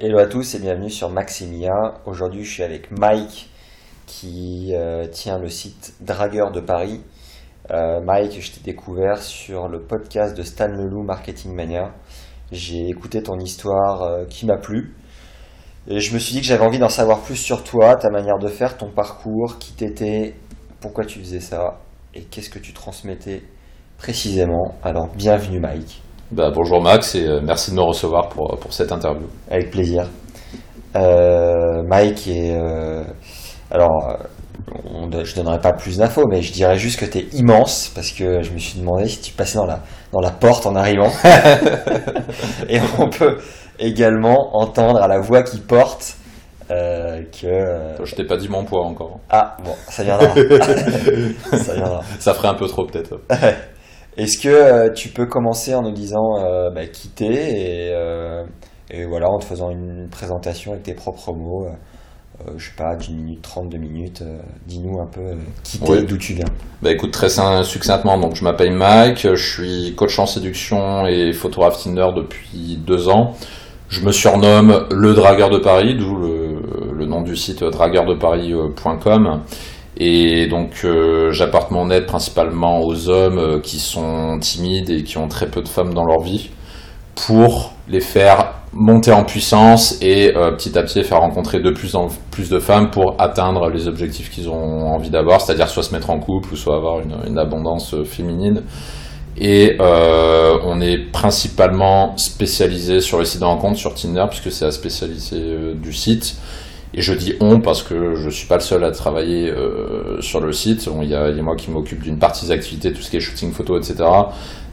[0.00, 1.72] Hello à tous et bienvenue sur Maximia.
[2.06, 3.50] Aujourd'hui, je suis avec Mike
[4.06, 7.00] qui euh, tient le site Dragueur de Paris.
[7.72, 11.92] Euh, Mike, je t'ai découvert sur le podcast de Stan Leloup Marketing Mania.
[12.52, 14.94] J'ai écouté ton histoire euh, qui m'a plu.
[15.88, 18.38] Et je me suis dit que j'avais envie d'en savoir plus sur toi, ta manière
[18.38, 20.36] de faire, ton parcours, qui t'étais,
[20.80, 21.80] pourquoi tu faisais ça
[22.14, 23.42] et qu'est-ce que tu transmettais
[23.96, 24.76] précisément.
[24.84, 26.02] Alors, bienvenue Mike.
[26.30, 29.26] Bah, bonjour Max et euh, merci de me recevoir pour, pour cette interview.
[29.50, 30.06] Avec plaisir.
[30.96, 32.54] Euh, Mike est.
[32.54, 33.02] euh,
[33.70, 37.26] alors, euh, on, je donnerai pas plus d'infos, mais je dirais juste que tu es
[37.32, 39.80] immense parce que je me suis demandé si tu passais dans la,
[40.12, 41.10] dans la porte en arrivant.
[42.68, 43.38] Et on peut
[43.78, 46.16] également entendre à la voix qui porte
[46.70, 47.46] euh, que.
[47.46, 49.20] euh, Je t'ai pas dit mon poids encore.
[49.30, 50.28] ah, bon, ça viendra.
[51.56, 52.00] ça viendra.
[52.18, 53.18] Ça ferait un peu trop peut-être.
[54.18, 58.42] Est-ce que euh, tu peux commencer en nous disant euh, bah, qui t'es et, euh,
[58.90, 62.96] et voilà, en te faisant une présentation avec tes propres mots euh, Je sais pas,
[62.96, 64.24] d'une minute trente, deux minutes.
[64.66, 66.04] Dis-nous un peu qui t'es, Oui.
[66.04, 66.46] d'où tu viens.
[66.82, 67.28] Bah écoute très
[67.62, 73.08] succinctement, donc je m'appelle Mike, je suis coach en séduction et photographe Tinder depuis deux
[73.08, 73.34] ans.
[73.88, 79.42] Je me surnomme le dragueur de Paris, d'où le, le nom du site dragueurdeparis.com.
[80.00, 85.18] Et donc euh, j'apporte mon aide principalement aux hommes euh, qui sont timides et qui
[85.18, 86.50] ont très peu de femmes dans leur vie
[87.16, 91.96] pour les faire monter en puissance et euh, petit à petit faire rencontrer de plus
[91.96, 95.92] en plus de femmes pour atteindre les objectifs qu'ils ont envie d'avoir, c'est-à-dire soit se
[95.92, 98.62] mettre en couple ou soit avoir une, abondance féminine.
[99.40, 104.72] Et on est principalement spécialisé sur les sites de rencontres, sur Tinder, puisque c'est la
[104.72, 105.40] spécialité
[105.74, 106.36] du site.
[106.94, 110.40] Et je dis on parce que je suis pas le seul à travailler euh, sur
[110.40, 110.88] le site.
[111.02, 113.52] Il y, a, moi qui m'occupe d'une partie des activités, tout ce qui est shooting
[113.52, 113.96] photo, etc.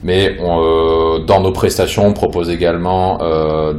[0.02, 3.74] Mais euh, dans nos prestations, on propose également euh,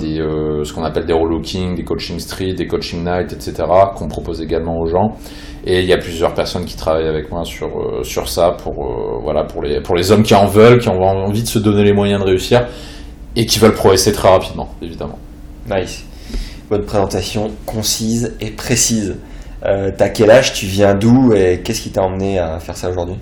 [0.64, 3.64] ce qu'on appelle des relooking, des coaching street, des coaching night, etc.
[3.96, 5.18] qu'on propose également aux gens.
[5.66, 7.70] Et il y a plusieurs personnes qui travaillent avec moi sur,
[8.04, 11.42] sur ça pour, voilà, pour, les, pour les hommes qui en veulent, qui ont envie
[11.42, 12.68] de se donner les moyens de réussir
[13.36, 15.20] et qui veulent progresser très rapidement, évidemment.
[15.70, 16.07] Nice.
[16.70, 19.16] Bonne présentation, concise et précise.
[19.66, 22.90] Euh, T'as quel âge Tu viens d'où Et qu'est-ce qui t'a emmené à faire ça
[22.90, 23.16] aujourd'hui?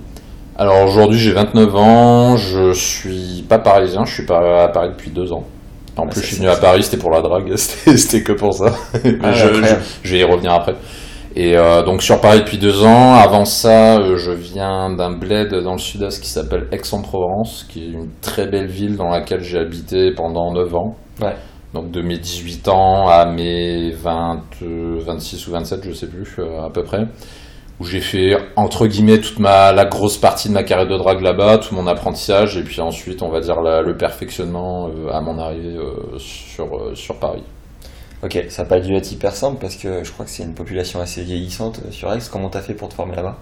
[0.57, 5.11] Alors aujourd'hui j'ai 29 ans, je suis pas parisien, je suis pas à Paris depuis
[5.11, 5.43] deux ans.
[5.97, 6.55] En Ah, plus je suis venu à.
[6.55, 8.67] Paris, c'était pour la drague, c'était que pour ça.
[9.21, 9.81] Ah, je, incroyable.
[10.03, 10.75] je- je vais y revenir après.
[11.35, 15.53] Et euh, donc sur Paris depuis deux ans, avant ça euh, je viens d'un bled
[15.53, 19.59] dans le sud-est qui s'appelle Aix-en-Provence, qui est une très belle ville dans laquelle j'ai
[19.59, 20.95] habité pendant 9 ans.
[21.21, 21.35] Ouais.
[21.75, 26.35] Donc de mes 18 ans à mes 20, euh, 26 ou 27, je sais plus,
[26.39, 27.05] euh, à peu près
[27.81, 31.19] où j'ai fait entre guillemets toute ma la grosse partie de ma carrière de drague
[31.21, 35.19] là-bas, tout mon apprentissage et puis ensuite on va dire la- le perfectionnement euh, à
[35.19, 35.75] mon arrivée
[36.17, 37.43] sur sur Paris.
[38.23, 40.53] Ok, ça n'a pas dû être hyper simple parce que je crois que c'est une
[40.53, 42.19] population assez vieillissante sur Aix.
[42.31, 43.35] Comment t'as fait pour te former là-bas?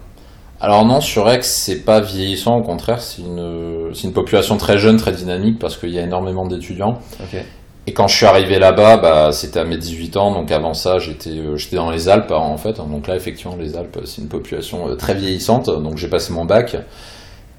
[0.60, 4.78] Alors non, sur Aix, c'est pas vieillissant, au contraire, c'est une c'est une population très
[4.78, 6.98] jeune, très dynamique parce qu'il y a énormément d'étudiants.
[7.20, 7.40] Ok.
[7.86, 10.98] Et quand je suis arrivé là-bas, bah, c'était à mes 18 ans, donc avant ça,
[10.98, 12.78] j'étais euh, j'étais dans les Alpes en fait.
[12.78, 16.46] Donc là, effectivement, les Alpes, c'est une population euh, très vieillissante, donc j'ai passé mon
[16.46, 16.76] bac.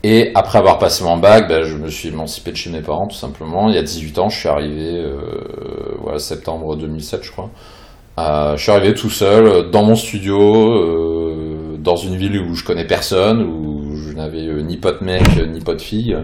[0.04, 3.08] Et après avoir passé mon bac, bah, je me suis émancipé de chez mes parents,
[3.08, 3.70] tout simplement.
[3.70, 5.16] Il y a 18 ans, je suis arrivé, euh,
[6.02, 7.50] voilà, septembre 2007, je crois.
[8.18, 13.42] Je suis arrivé tout seul, dans mon studio, dans une ville où je connais personne,
[13.44, 16.16] où je n'avais ni pote mec, ni pote fille.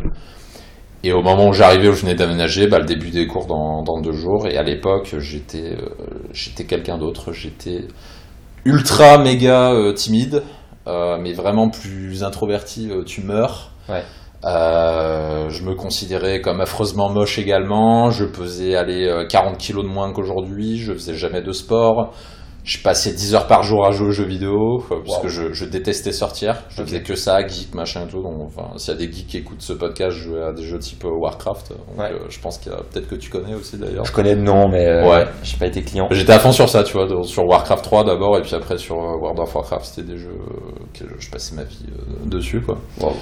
[1.04, 3.82] Et au moment où j'arrivais, où je venais d'aménager, bah, le début des cours dans,
[3.84, 4.48] dans deux jours.
[4.48, 5.90] Et à l'époque, j'étais euh,
[6.32, 7.32] j'étais quelqu'un d'autre.
[7.32, 7.86] J'étais
[8.66, 10.44] ultra méga euh, timide,
[10.88, 12.90] euh, mais vraiment plus introverti.
[13.06, 13.72] tu meurs.
[13.90, 14.04] Ouais.
[14.44, 18.10] Je me considérais comme affreusement moche également.
[18.12, 20.78] Je pesais aller euh, 40 kilos de moins qu'aujourd'hui.
[20.78, 22.14] Je faisais jamais de sport.
[22.64, 25.24] Je passais 10 heures par jour à jouer aux jeux vidéo, euh, parce Wow.
[25.24, 26.64] que je, je détestais sortir.
[26.70, 26.88] Je Ok.
[26.90, 28.22] faisais que ça, geek, machin et tout.
[28.22, 30.62] Donc, enfin, s'il y a des geeks qui écoutent ce podcast, je jouais à des
[30.62, 31.70] jeux type euh, Warcraft.
[31.72, 32.12] Donc, Ouais.
[32.12, 34.06] euh, je pense qu'il y a peut-être que tu connais aussi d'ailleurs.
[34.06, 35.26] Je connais le nom, mais euh, Ouais.
[35.42, 36.08] j'ai pas été client.
[36.12, 38.78] J'étais à fond sur ça, tu vois, de- sur Warcraft 3 d'abord, et puis après
[38.78, 40.38] sur euh, World of Warcraft, c'était des jeux
[40.94, 41.86] que je passais ma vie
[42.26, 42.78] dessus, quoi.
[43.00, 43.14] Wow.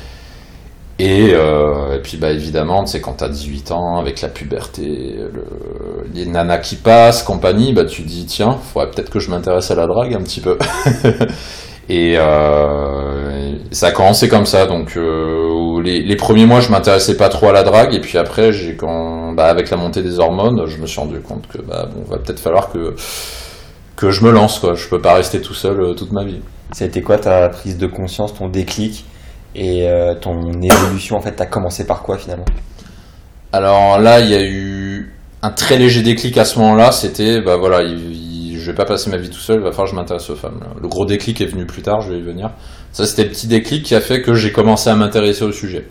[1.00, 5.46] Et, euh, et puis bah évidemment, sais, quand t'as 18 ans, avec la puberté, le,
[6.14, 9.76] les nanas qui passent, compagnie, bah tu dis, tiens, faudrait peut-être que je m'intéresse à
[9.76, 10.58] la drague un petit peu.
[11.90, 17.30] et euh, ça a commencé comme ça, donc euh, les, premiers mois, je m'intéressais pas
[17.30, 20.66] trop à la drague, et puis après, j'ai quand, bah, avec la montée des hormones,
[20.68, 22.96] je me suis rendu compte que bah bon, va peut-être falloir que
[23.96, 24.76] que je me lance, quoi.
[24.76, 26.40] Je peux pas rester tout seul toute ma vie.
[26.80, 29.06] Été quoi ta prise de conscience, ton déclic?
[29.56, 32.46] Et euh, ton évolution En fait, t'as commencé par quoi finalement?
[33.52, 37.58] Alors là, il y a eu un très léger déclic à ce moment-là, c'était, bah
[37.58, 39.96] voilà, il, je vais pas passer ma vie tout seul, il va falloir que je
[39.96, 40.60] m'intéresse aux femmes.
[40.80, 42.52] Le gros déclic est venu plus tard, je vais y venir.
[42.92, 45.88] Ça, c'était le petit déclic qui a fait que j'ai commencé à m'intéresser au sujet.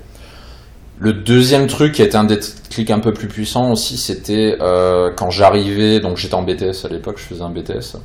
[1.00, 5.10] Le deuxième truc qui a été un déclic un peu plus puissant aussi, c'était euh,
[5.16, 7.96] quand j'arrivais, donc j'étais en BTS à l'époque, je faisais un BTS,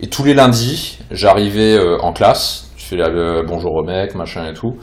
[0.00, 4.46] et tous les lundis, j'arrivais euh, en classe, je fais la, bonjour au mec, machin
[4.50, 4.74] et tout,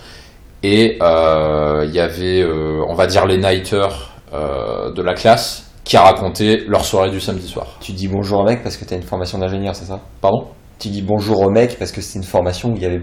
[0.64, 2.44] et euh, il y avait,
[2.88, 7.48] on va dire, les nighters de la classe qui a raconté leur soirée du samedi
[7.48, 7.78] soir.
[7.80, 10.00] Tu dis bonjour au mec parce que tu as une formation d'ingénieur, c'est ça?
[10.22, 10.48] Pardon?
[10.80, 13.02] Tu dis bonjour au mec parce que c'est une formation où il y avait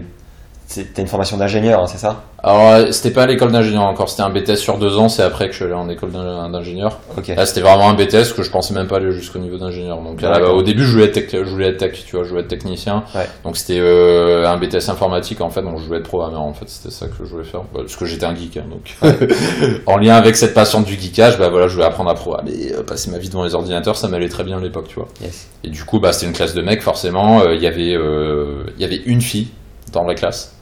[0.69, 2.25] c'était une formation d'ingénieur, hein, c'est ça?
[2.43, 5.23] Alors, euh, c'était pas à l'école d'ingénieur encore, c'était un BTS sur deux ans, c'est
[5.23, 6.99] après que je suis allé en école d'ingénieur.
[7.17, 7.29] Ok.
[7.29, 9.99] Là, c'était vraiment un BTS que je pensais même pas aller jusqu'au niveau d'ingénieur.
[9.99, 12.29] Donc, là, au début, je voulais être tech, je voulais être tech, tu vois, je
[12.29, 13.03] voulais être technicien.
[13.15, 13.27] Ouais.
[13.43, 16.69] Donc, c'était euh, un BTS informatique, en fait, donc je voulais être programmeur, en fait,
[16.69, 17.61] c'était ça que je voulais faire.
[17.73, 18.95] Bah, parce que j'étais un geek, hein, donc.
[19.87, 22.83] en lien avec cette passion du geekage, bah voilà, je voulais apprendre à programmer, euh,
[22.83, 25.07] passer ma vie devant les ordinateurs, ça m'allait très bien à l'époque, tu vois.
[25.19, 25.47] Yes.
[25.63, 27.43] Et du coup, bah, c'était une classe de mecs, forcément.
[27.49, 29.47] Il y avait, il y avait une fille
[29.91, 30.58] dans la classe.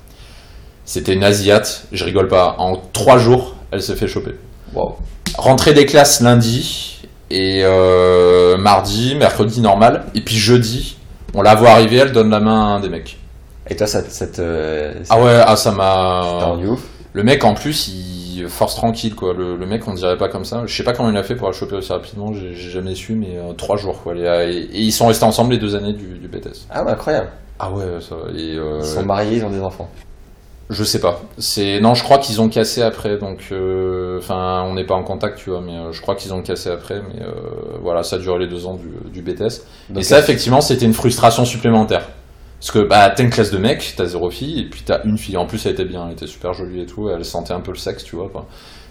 [0.87, 2.55] C'était une Asiate, je rigole pas.
[2.59, 4.31] En trois jours, elle s'est fait choper.
[4.73, 4.95] Wow.
[5.37, 10.05] Rentrée des classes lundi et euh, mardi, mercredi normal.
[10.15, 10.97] Et puis jeudi,
[11.33, 13.17] on la voit arriver, elle donne la main à un des mecs.
[13.69, 14.93] Et toi, ça, ça te.
[15.09, 16.21] Ah ouais, ah, ça m'a.
[17.11, 19.33] Le mec en plus, il force tranquille quoi.
[19.33, 20.63] Le, le mec, on dirait pas comme ça.
[20.65, 22.31] Je sais pas comment il a fait pour la choper aussi rapidement.
[22.31, 24.15] J'ai jamais su, mais euh, trois jours quoi.
[24.15, 26.67] Et, et- et ils sont restés ensemble les deux années du, du BTS.
[26.69, 27.27] Ah, bah, incroyable.
[27.59, 28.15] Ah ouais, ça.
[28.37, 29.89] Et, euh, Ils sont mariés, ils ont des enfants.
[30.69, 31.21] Je sais pas.
[31.37, 33.17] C'est non, je crois qu'ils ont cassé après.
[33.17, 35.61] Donc, euh, enfin, on n'est pas en contact, tu vois.
[35.61, 37.01] Mais euh, je crois qu'ils ont cassé après.
[37.01, 39.61] Mais euh, voilà, ça a duré les deux ans du, du BTS.
[39.89, 42.09] Donc, et ça, effectivement, c'était une frustration supplémentaire.
[42.59, 45.17] Parce que bah, t'as une classe de mecs, t'as zéro fille, et puis t'as une
[45.17, 45.37] fille.
[45.37, 47.09] En plus, elle était bien, elle était super jolie et tout.
[47.09, 48.29] Elle sentait un peu le sexe, tu vois.
[48.29, 48.47] Quoi.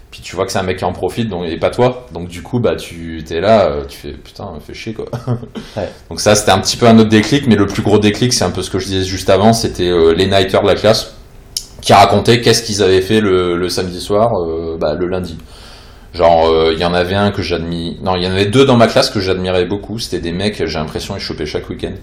[0.09, 2.07] Puis tu vois que c'est un mec qui en profite, donc et pas toi.
[2.13, 5.05] Donc du coup, bah tu t'es là, euh, tu fais putain, fais chier quoi.
[5.75, 5.89] Ouais.
[6.09, 8.45] Donc ça, c'était un petit peu un autre déclic, mais le plus gros déclic, c'est
[8.45, 11.16] un peu ce que je disais juste avant, c'était euh, les nighters de la classe
[11.81, 15.37] qui racontaient qu'est-ce qu'ils avaient fait le, le samedi soir, euh, bah, le lundi.
[16.13, 17.95] Genre, euh, il y en avait un que j'admire.
[18.01, 19.99] Non, il y en avait deux dans ma classe que j'admirais beaucoup.
[19.99, 21.93] C'était des mecs, j'ai l'impression, ils chopaient chaque week-end.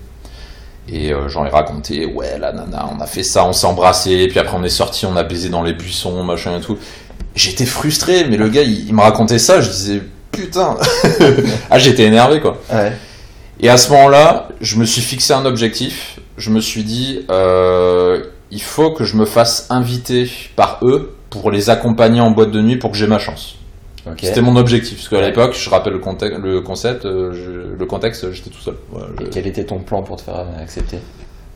[0.88, 4.28] Et euh, j'en ai raconté, ouais, la nana, on a fait ça, on s'est embrassé,
[4.28, 6.76] puis après on est sorti, on a baisé dans les buissons, machin et tout.
[7.34, 10.76] J'étais frustré, mais le gars, il, il me racontait ça, je disais, putain.
[11.70, 12.58] ah, j'étais énervé, quoi.
[12.72, 12.92] Ouais.
[13.60, 16.18] Et à ce moment-là, je me suis fixé un objectif.
[16.36, 21.50] Je me suis dit, euh, il faut que je me fasse inviter par eux pour
[21.50, 23.56] les accompagner en boîte de nuit pour que j'ai ma chance.
[24.20, 24.96] C'était mon objectif.
[24.98, 25.26] Parce qu'à Ouais.
[25.28, 28.74] l'époque, je rappelle le, contexte, le concept, euh, je- le contexte, j'étais tout seul.
[29.18, 30.98] Je- Et quel était ton plan pour te faire accepter?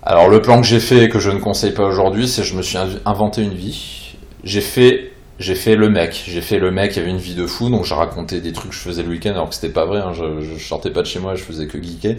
[0.02, 2.56] Alors le plan que j'ai fait et que je ne conseille pas aujourd'hui, c'est je
[2.56, 4.14] me suis inv- inventé une vie.
[4.44, 6.24] J'ai fait, j'ai fait le mec.
[6.26, 6.96] J'ai fait le mec.
[6.96, 9.02] Il y avait une vie de fou, donc j'ai raconté des trucs que je faisais
[9.02, 9.98] le week-end alors que c'était pas vrai.
[9.98, 10.12] hein.
[10.14, 12.16] Je, je sortais pas de chez moi, je faisais que geeker.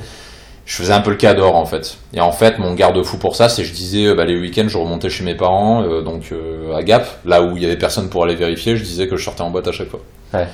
[0.69, 1.98] Je faisais un peu le cador en fait.
[2.13, 4.77] Et en fait, mon garde-fou pour ça, c'est je disais euh, bah, les week-ends, je
[4.77, 8.07] remontais chez mes parents, euh, donc euh, à Gap, là où il y avait personne
[8.07, 8.75] pour aller vérifier.
[8.75, 10.01] Je disais que je sortais en boîte à chaque fois.
[10.31, 10.48] Ouais.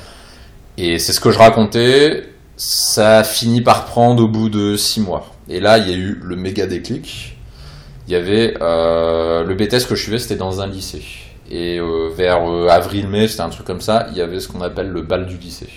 [0.77, 2.23] Et c'est ce que je racontais.
[2.55, 5.25] Ça a fini par prendre au bout de six mois.
[5.49, 7.35] Et là, il y a eu le méga déclic.
[8.07, 11.03] Il y avait euh, le BTS que je suivais, c'était dans un lycée.
[11.51, 14.87] Et euh, vers avril-mai, c'était un truc comme ça, il y avait ce qu'on appelle
[14.87, 15.67] le bal du lycée.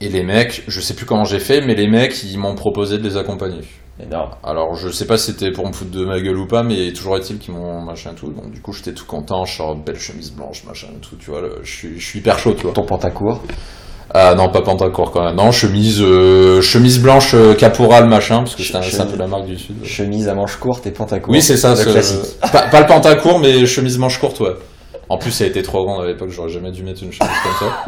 [0.00, 2.98] Et les mecs, je sais plus comment j'ai fait, mais les mecs, ils m'ont proposé
[2.98, 3.60] de les accompagner.
[4.02, 4.30] Énorme.
[4.42, 6.90] Alors, je sais pas si c'était pour me foutre de ma gueule ou pas, mais
[6.92, 8.30] toujours est-il qu'ils m'ont machin tout.
[8.32, 11.42] Donc, du coup, j'étais tout content, je sors belle chemise blanche, machin tout, tu vois.
[11.62, 12.72] je, suis, je suis hyper chaud, tu vois.
[12.72, 13.42] Ton pantacourt.
[14.12, 15.36] Ah non, pas pantacourt quand même.
[15.36, 19.46] Non, chemise, euh, chemise blanche euh, caporal machin, parce que c'est un, peu la marque
[19.46, 19.84] du sud.
[19.84, 21.32] Chemise à manches courtes et pantacourt.
[21.32, 22.40] Oui, c'est ça, Le classique.
[22.52, 24.54] Pas, pas le pantacourt, mais chemise manche courte, ouais.
[25.10, 27.68] En plus, elle était trop grande à l'époque, j'aurais jamais dû mettre une chemise comme
[27.68, 27.84] ça.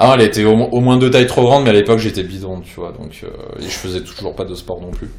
[0.00, 2.22] Ah, elle était au, mo- au moins deux tailles trop grande, mais à l'époque, j'étais
[2.22, 5.10] bidon, tu vois, donc, euh, et je faisais toujours pas de sport non plus.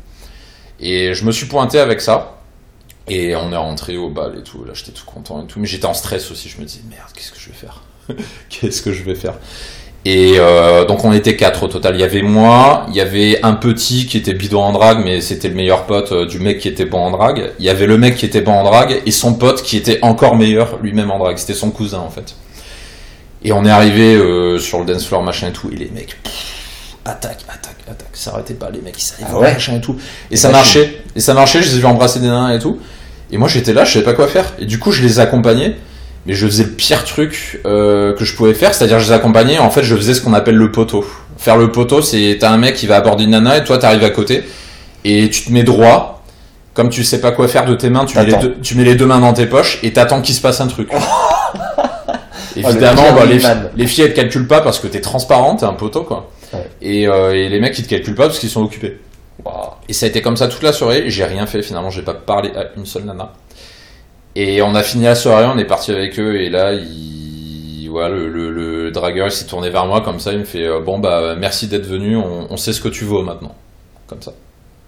[0.79, 2.37] Et je me suis pointé avec ça,
[3.07, 5.67] et on est rentré au bal et tout, là, j'étais tout content et tout, mais
[5.67, 7.83] j'étais en stress aussi, je me disais, merde, qu'est-ce que je vais faire?
[8.49, 9.35] qu'est-ce que je vais faire?
[10.05, 11.95] Et euh, donc on était quatre au total.
[11.95, 15.19] Il y avait moi, il y avait un petit qui était bidon en drague, mais
[15.19, 17.51] c'était le meilleur pote euh, du mec qui était bon en drague.
[17.59, 19.99] Il y avait le mec qui était bon en drague et son pote qui était
[20.01, 21.37] encore meilleur lui-même en drague.
[21.37, 22.35] C'était son cousin en fait.
[23.43, 26.21] Et on est arrivé euh, sur le dance floor machin et tout, et les mecs,
[26.23, 29.81] pff, attaque, attaque, attaque, ça arrêtait pas, les mecs ils s'arrivaient Ah ouais machin et
[29.81, 29.95] tout.
[30.29, 32.79] Et ça marchait, et ça marchait, je les ai vu embrasser des nains et tout.
[33.31, 34.53] Et moi j'étais là, je savais pas quoi faire.
[34.59, 35.77] Et du coup je les accompagnais,
[36.29, 39.57] mais je faisais le pire truc euh, que je pouvais faire, c'est-à-dire je les accompagnais,
[39.57, 41.03] en fait je faisais ce qu'on appelle le poteau.
[41.37, 44.03] Faire le poteau, c'est t'as un mec qui va aborder une nana et toi t'arrives
[44.03, 44.43] à côté,
[45.03, 46.23] et tu te mets droit,
[46.75, 48.83] comme tu sais pas quoi faire de tes mains, tu mets, les deux, tu mets
[48.83, 50.91] les deux mains dans tes poches et t'attends qu'il se passe un truc.
[52.55, 55.73] Évidemment, pire bah, les, filles elles te calculent pas parce que t'es transparent, t'es un
[55.73, 56.29] poteau quoi.
[56.53, 56.69] Ouais.
[56.83, 58.99] Et, euh, et les mecs ils te calculent pas parce qu'ils sont occupés.
[59.87, 61.05] Et ça a été comme ça toute la soirée.
[61.07, 63.31] J'ai rien fait finalement, j'ai pas parlé à une seule nana.
[64.41, 68.15] Et on a fini la soirée, on est parti avec eux et là il, voilà,
[68.15, 70.97] le, le, le dragueur s'est tourné vers moi comme ça, il me fait euh, bon
[70.97, 73.53] bah merci d'être venu, on, on sait ce que tu vaux maintenant,
[74.07, 74.31] comme ça.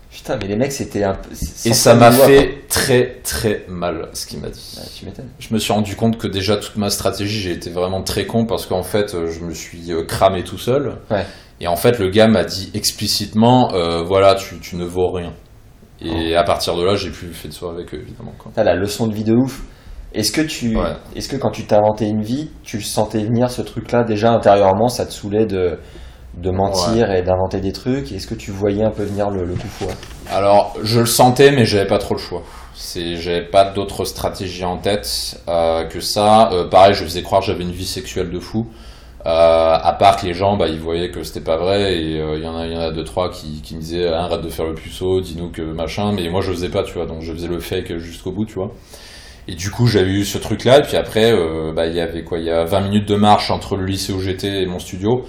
[0.09, 1.29] Putain, mais les mecs, c'était un peu.
[1.65, 4.77] Et ça m'a fait très très mal ce qu'il m'a dit.
[4.97, 5.29] Tu m'étonnes.
[5.39, 8.45] Je me suis rendu compte que déjà toute ma stratégie, j'ai été vraiment très con
[8.45, 10.97] parce qu'en fait, euh, je me suis euh, cramé tout seul.
[11.09, 11.25] Ouais.
[11.61, 15.31] Et en fait, le gars m'a dit explicitement, euh, voilà, tu, tu ne vaux rien.
[16.03, 18.33] Et à partir de là, j'ai plus fait de soirée avec eux, évidemment.
[18.37, 18.51] Quoi.
[18.55, 19.61] T'as la leçon de vie de ouf.
[20.13, 20.93] Est-ce que tu, Ouais.
[21.15, 24.89] est-ce que quand tu t'es inventé une vie, tu sentais venir ce truc-là déjà intérieurement,
[24.89, 25.79] ça te saoulait de,
[26.37, 28.11] de mentir et d'inventer des trucs?
[28.11, 29.85] Est-ce que tu voyais un peu venir le, le coup fou?
[30.29, 32.41] Alors, je le sentais, mais j'avais pas trop le choix.
[32.73, 36.51] C'est, j'avais pas d'autre stratégie en tête euh, que ça.
[36.51, 38.65] Euh, pareil, je faisais croire que j'avais une vie sexuelle de fou.
[39.25, 42.37] Euh, à part que les gens, bah, ils voyaient que c'était pas vrai, et euh,
[42.37, 44.23] il y en a, il y en a deux trois qui, qui me disaient Ah,
[44.23, 46.11] arrête de faire le puceau, dis-nous que machin.
[46.11, 47.05] Mais moi, je faisais pas, tu vois.
[47.05, 48.71] Donc, je faisais le fake jusqu'au bout, tu vois.
[49.47, 52.23] Et du coup, j'avais eu ce truc-là, et puis après, euh, bah, il y avait
[52.23, 52.39] quoi?
[52.39, 55.25] Il y a 20 minutes de marche entre le lycée où j'étais et mon studio.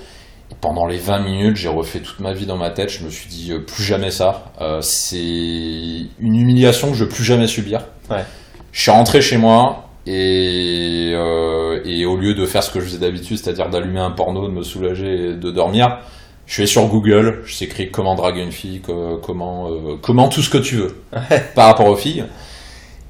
[0.51, 2.91] Et pendant les 20 minutes, j'ai refait toute ma vie dans ma tête.
[2.91, 4.53] Je me suis dit, plus jamais ça.
[4.81, 7.81] C'est une humiliation que je veux plus jamais subir.
[8.11, 8.25] Ouais.
[8.71, 12.87] Je suis rentré chez moi et, euh, et au lieu de faire ce que je
[12.87, 15.99] faisais d'habitude, c'est-à-dire d'allumer un porno, de me soulager et de dormir,
[16.47, 20.43] je allé sur Google, je écrit comment draguer une fille, co- comment, euh, comment tout
[20.43, 20.97] ce que tu veux
[21.55, 22.25] par rapport aux filles.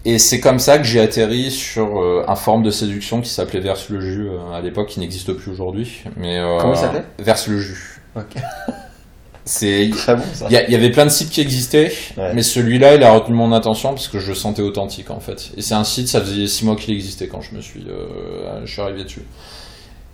[0.04, 3.60] Et c'est comme ça que j'ai atterri sur euh, un forum de séduction qui s'appelait
[3.60, 6.02] Verse le jus euh, à l'époque, qui n'existe plus aujourd'hui.
[6.16, 7.04] Mais euh, Comment il s'appelait?
[7.20, 8.00] Verse le jus.
[8.16, 8.34] Ok.
[9.44, 10.46] C'est Très bon ça.
[10.50, 12.32] il y, avait plein de sites qui existaient, Ouais.
[12.32, 15.50] mais celui-là, il a retenu mon attention parce que je le sentais authentique en fait.
[15.56, 18.60] Et c'est un site, ça faisait six mois qu'il existait quand je me suis, euh,
[18.64, 19.22] je suis arrivé dessus.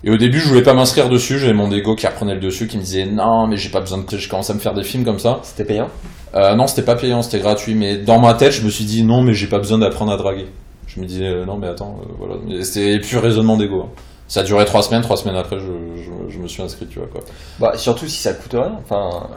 [0.03, 2.67] Et au début, je voulais pas m'inscrire dessus, j'avais mon ego qui reprenait le dessus,
[2.67, 4.17] qui me disait non, mais j'ai pas besoin de.
[4.17, 5.41] Je commençais à me faire des films comme ça.
[5.43, 5.89] C'était payant?
[6.35, 9.03] Euh, non, c'était pas payant, c'était gratuit, mais dans ma tête, je me suis dit
[9.03, 10.47] non, mais j'ai pas besoin d'apprendre à draguer.
[10.87, 12.63] Je me disais euh, non, mais attends, euh, voilà.
[12.63, 13.81] C'était pur raisonnement d'ego.
[13.85, 13.89] hein.
[14.27, 16.99] Ça a duré trois semaines, trois semaines après, je, je, je me suis inscrit, tu
[16.99, 17.21] vois quoi.
[17.59, 18.73] Bah, surtout si ça coûte rien.
[18.83, 19.27] Enfin,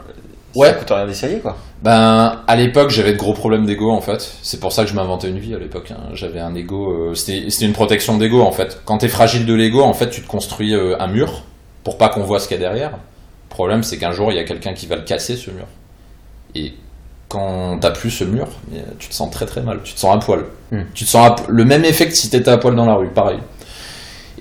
[0.53, 0.67] si Ouais.
[0.69, 1.57] ça coûte rien d'essayer quoi.
[1.81, 4.35] Ben, à l'époque, j'avais de gros problèmes d'ego en fait.
[4.43, 5.91] C'est pour ça que je m'inventais une vie à l'époque.
[5.91, 6.09] hein.
[6.13, 6.91] J'avais un ego.
[7.11, 8.81] euh, c'était une protection d'ego en fait.
[8.85, 11.43] Quand t'es fragile de l'ego, en fait, tu te construis euh, un mur
[11.83, 12.91] pour pas qu'on voit ce qu'il y a derrière.
[12.91, 15.65] Le problème, c'est qu'un jour, il y a quelqu'un qui va le casser ce mur.
[16.55, 16.73] Et
[17.29, 19.79] quand t'as plus ce mur, euh, tu te sens très très mal.
[19.83, 20.45] Tu te sens à poil.
[20.71, 20.81] Hmm.
[20.93, 23.09] Tu te sens à le même effet que si t'étais à poil dans la rue,
[23.09, 23.39] pareil.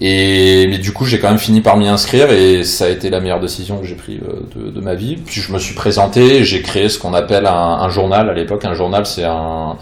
[0.05, 3.09] Et mais du coup, j'ai quand même fini par m'y inscrire et ça a été
[3.09, 5.15] la meilleure décision que j'ai prise euh, de, de ma vie.
[5.15, 8.65] Puis je me suis présenté, j'ai créé ce qu'on appelle un, un journal à l'époque.
[8.65, 9.77] Un journal, c'est un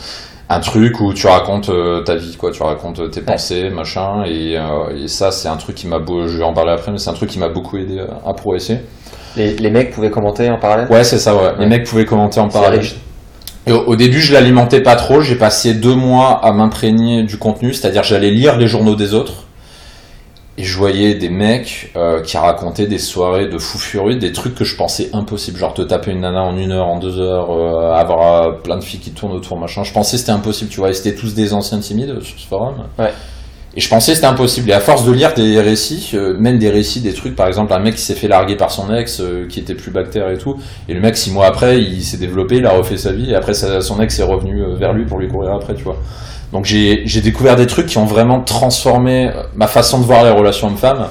[0.53, 2.50] un truc où tu racontes euh, ta vie, quoi.
[2.50, 4.25] Tu racontes tes pensées, machin.
[4.27, 6.00] Et, euh, et ça, c'est un truc qui m'a.
[6.27, 8.35] Je vais en parler après, mais c'est un truc qui m'a beaucoup aidé à, à
[8.35, 8.79] progresser.
[9.37, 10.89] Les, les mecs pouvaient commenter en parallèle?
[10.91, 11.35] Ouais, c'est ça.
[11.35, 11.53] Ouais.
[11.59, 12.85] Les mecs pouvaient commenter en parallèle.
[13.67, 15.21] Et au début, je l'alimentais pas trop.
[15.21, 19.45] J'ai passé deux mois à m'imprégner du contenu, c'est-à-dire j'allais lire les journaux des autres.
[20.61, 24.55] Et je voyais des mecs euh, qui racontaient des soirées de fou furieux, des trucs
[24.55, 27.50] que je pensais impossibles, genre te taper une nana en une heure, en deux heures,
[27.50, 29.85] euh, avoir euh, plein de filles qui tournent autour, machin.
[29.85, 30.90] Je pensais que c'était impossible, tu vois.
[30.90, 32.75] Et c'était tous des anciens timides sur ce forum.
[32.99, 33.11] Ouais.
[33.75, 34.69] Et je pensais que c'était impossible.
[34.69, 37.79] Et à force de lire des récits, même des récits, des trucs, par exemple, un
[37.79, 40.57] mec qui s'est fait larguer par son ex, qui était plus bactère et tout,
[40.90, 43.35] et le mec, six mois après, il s'est développé, il a refait sa vie, et
[43.35, 45.97] après, son ex est revenu vers lui pour lui courir après, tu vois.
[46.52, 50.30] Donc j'ai découvert des trucs qui ont vraiment transformé euh, ma façon de voir les
[50.30, 51.09] relations hommes-femmes.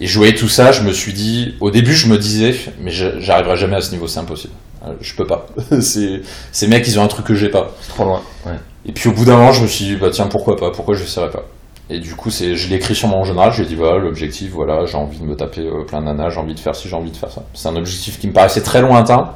[0.00, 2.90] Et je voyais tout ça, je me suis dit, au début, je me disais, mais
[2.90, 4.54] j'arriverai jamais à ce niveau, c'est impossible.
[4.86, 5.46] Euh, Je peux pas.
[5.80, 7.72] Ces mecs, ils ont un truc que j'ai pas.
[7.80, 8.22] C'est trop loin.
[8.46, 8.52] Ouais.
[8.86, 10.94] Et puis au bout d'un moment, je me suis dit, bah tiens, pourquoi pas Pourquoi
[10.94, 11.44] je n'essaierai pas?
[11.90, 14.84] Et du coup, c'est, je l'ai écrit sur mon journal, j'ai dit, voilà, l'objectif, voilà,
[14.84, 16.96] j'ai envie de me taper euh, plein de nanas, j'ai envie de faire ci, j'ai
[16.96, 17.42] envie de faire ça.
[17.54, 19.30] C'est un objectif qui me paraissait très lointain.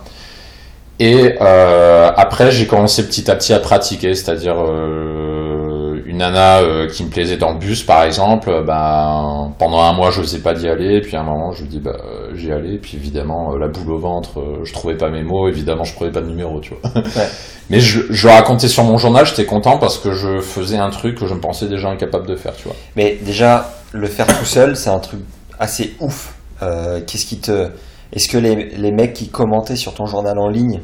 [0.99, 5.73] Et euh, après, j'ai commencé petit à petit à pratiquer, c'est-à-dire euh,
[6.07, 10.11] une nana euh, qui me plaisait dans le bus, par exemple, ben, pendant un mois,
[10.11, 11.97] je n'osais pas d'y aller, puis à un moment, je me dis, bah,
[12.35, 15.49] j'y allais, puis évidemment, euh, la boule au ventre, euh, je trouvais pas mes mots,
[15.49, 17.03] évidemment, je prenais pas de numéro, tu vois.
[17.71, 21.19] Mais je, je racontais sur mon journal, j'étais content parce que je faisais un truc
[21.19, 22.77] que je me pensais déjà incapable de faire, tu vois.
[22.97, 25.21] Mais déjà, le faire tout seul, c'est un truc
[25.59, 26.35] assez ouf.
[26.61, 27.71] Qu'est-ce qui te.
[28.13, 30.81] Est-ce que les, les mecs qui commentaient sur ton journal en ligne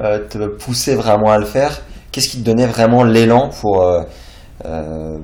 [0.00, 1.80] euh, te poussaient vraiment à le faire?
[2.12, 4.02] Qu'est-ce qui te donnait vraiment l'élan pour euh,
[4.64, 5.18] euh,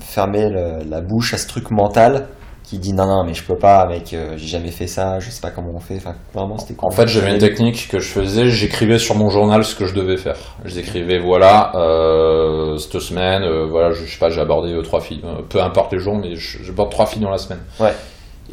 [0.00, 2.28] fermer le- la bouche à ce truc mental
[2.62, 5.28] qui dit non, non, mais je peux pas, mec, euh, j'ai jamais fait ça, je
[5.28, 5.96] sais pas comment on fait.
[5.98, 9.64] Enfin, vraiment, c'était En fait, j'avais une technique que je faisais, j'écrivais sur mon journal
[9.64, 10.38] ce que je devais faire.
[10.64, 15.20] J'écrivais, voilà, euh, cette semaine, euh, voilà, je, je sais pas, j'ai abordé trois filles,
[15.50, 17.60] peu importe les jours, mais je- j'aborde trois filles dans la semaine.
[17.78, 17.92] Ouais.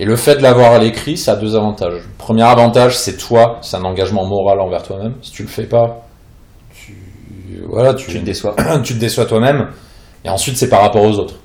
[0.02, 2.02] Et le fait de l'avoir à l'écrit, ça a deux avantages.
[2.18, 5.14] Premier avantage, c'est toi, c'est un engagement moral envers toi-même.
[5.22, 6.08] Si tu le fais pas,
[6.74, 6.96] tu,
[7.68, 8.56] voilà, tu, Tu te déçois.
[8.84, 9.68] tu te déçois toi-même.
[10.26, 11.36] Et ensuite, c'est par rapport aux autres.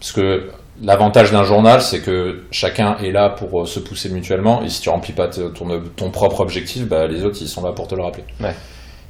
[0.00, 0.48] Parce que
[0.82, 4.62] l'avantage d'un journal, c'est que chacun est là pour euh, se pousser mutuellement.
[4.62, 7.72] Et si tu remplis pas ton, ton propre objectif, bah, les autres, ils sont là
[7.72, 8.24] pour te le rappeler.
[8.40, 8.54] Ouais.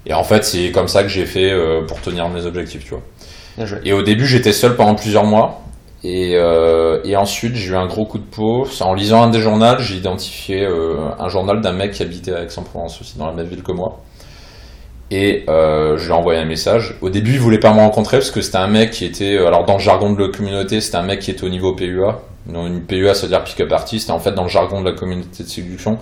[0.06, 2.96] Et en fait, c'est comme ça que j'ai fait euh, pour tenir mes objectifs, tu
[2.96, 3.02] vois.
[3.84, 5.62] Et au début, j'étais seul pendant plusieurs mois.
[6.04, 8.66] Et, euh, et ensuite, j'ai eu un gros coup de peau.
[8.80, 12.42] En lisant un des journaux, j'ai identifié euh, un journal d'un mec qui habitait à
[12.42, 14.00] Aix-en-Provence aussi, dans la même ville que moi.
[15.10, 16.94] Et euh, je lui ai envoyé un message.
[17.00, 19.46] Au début, il voulait pas me rencontrer parce que c'était un mec qui était, euh,
[19.46, 22.20] alors dans le jargon de la communauté, c'était un mec qui était au niveau PUA.
[22.46, 24.08] Donc, une PUA, ça veut dire pick-up artist.
[24.08, 25.98] Et en fait, dans le jargon de la communauté de séduction,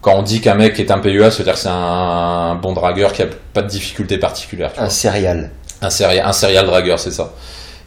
[0.00, 2.72] quand on dit qu'un mec est un PUA, ça veut dire que c'est un, bon
[2.72, 4.70] dragueur qui a pas de difficultés particulières.
[4.72, 4.86] tu vois.
[4.86, 5.50] Un céréal.
[5.82, 7.32] Un, séri- un serial dragueur, c'est ça.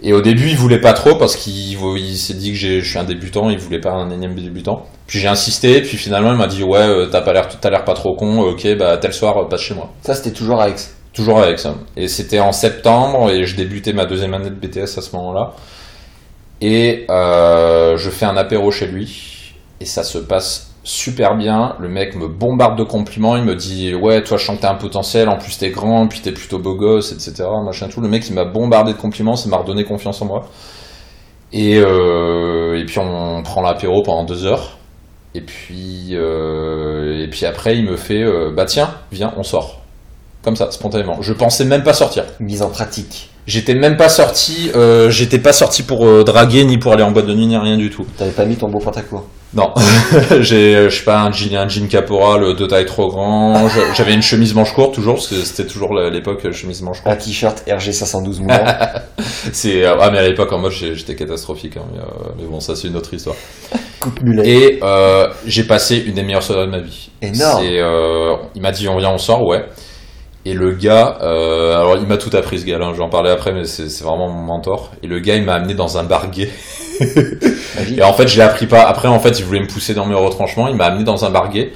[0.03, 2.99] Et au début, il voulait pas trop parce qu'il il s'est dit que je suis
[2.99, 4.85] un débutant, il voulait pas un énième débutant.
[5.07, 7.83] Puis j'ai insisté, puis finalement, il m'a dit ouais, euh, t'as pas l'air, t'as l'air
[7.83, 9.89] pas trop con, ok, bah tel soir, euh, passe chez moi.
[10.01, 10.77] Ça, c'était toujours avec.
[11.13, 11.75] Toujours avec ça.
[11.95, 15.53] Et c'était en septembre et je débutais ma deuxième année de BTS à ce moment-là.
[16.61, 21.75] Et euh, je fais un apéro chez lui et ça se passe super bien.
[21.79, 23.35] Le mec me bombarde de compliments.
[23.35, 25.27] Il me dit ouais toi je sens que t'as un potentiel.
[25.29, 27.43] En plus t'es grand, puis t'es plutôt beau gosse, etc.
[27.63, 28.01] Machin tout.
[28.01, 29.35] Le mec il m'a bombardé de compliments.
[29.35, 30.47] Ça m'a redonné confiance en moi.
[31.51, 34.77] Et euh, et puis on prend l'apéro pendant deux heures.
[35.35, 39.81] Et puis euh, et puis après il me fait euh, bah tiens viens on sort
[40.41, 41.21] comme ça spontanément.
[41.21, 42.23] Je pensais même pas sortir.
[42.39, 43.29] Mise en pratique.
[43.45, 44.71] J'étais même pas sorti,
[45.09, 47.89] j'étais pas sorti pour draguer ni pour aller en boîte de nuit ni rien du
[47.89, 48.05] tout.
[48.17, 49.25] T'avais pas mis ton beau pantacourt.
[49.57, 49.73] Non,
[50.41, 53.67] j'ai, euh, je sais pas, un jean, un jean caporal de taille trop grand.
[53.95, 57.11] J'avais une chemise manche courte toujours parce que c'était toujours l'époque euh, chemise manche Un
[57.15, 57.25] courte.
[57.25, 58.63] t-shirt RG 512 moulants.
[59.51, 61.75] C'est euh, ah mais à l'époque en mode j'étais catastrophique.
[61.77, 62.03] hein, mais, euh,
[62.37, 63.35] mais bon ça c'est une autre histoire.
[63.99, 64.47] coupe mulet.
[64.47, 67.09] Et euh, j'ai passé une des meilleures soirées de ma vie.
[67.23, 67.65] Énorme.
[67.65, 69.65] Euh, il m'a dit on vient on sort ouais.
[70.45, 73.09] Et le gars, euh, alors il m'a tout appris ce gars, là, je vais en
[73.09, 74.91] parler après, mais c'est c'est vraiment mon mentor.
[75.03, 76.49] Et le gars, il m'a amené dans un bar gay.
[77.97, 78.81] Et en fait, je l'ai appris pas.
[78.83, 80.67] Après, en fait, il voulait me pousser dans mes retranchements.
[80.67, 81.71] Il m'a amené dans un bar gay.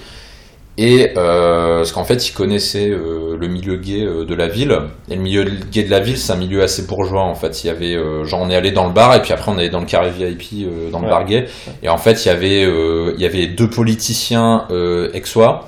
[0.78, 4.76] Et euh, parce qu'en fait, il connaissait euh, le milieu gay euh, de la ville.
[5.10, 7.22] Et le milieu gay de la ville, c'est un milieu assez bourgeois.
[7.22, 7.94] En fait, il y avait,
[8.26, 9.86] genre, on est allé dans le bar et puis après, on est allé dans le
[9.86, 11.10] carré VIP dans le Ouais.
[11.12, 11.46] bar gay.
[11.84, 15.68] Et en fait, il y avait, il y avait deux politiciens euh, exois.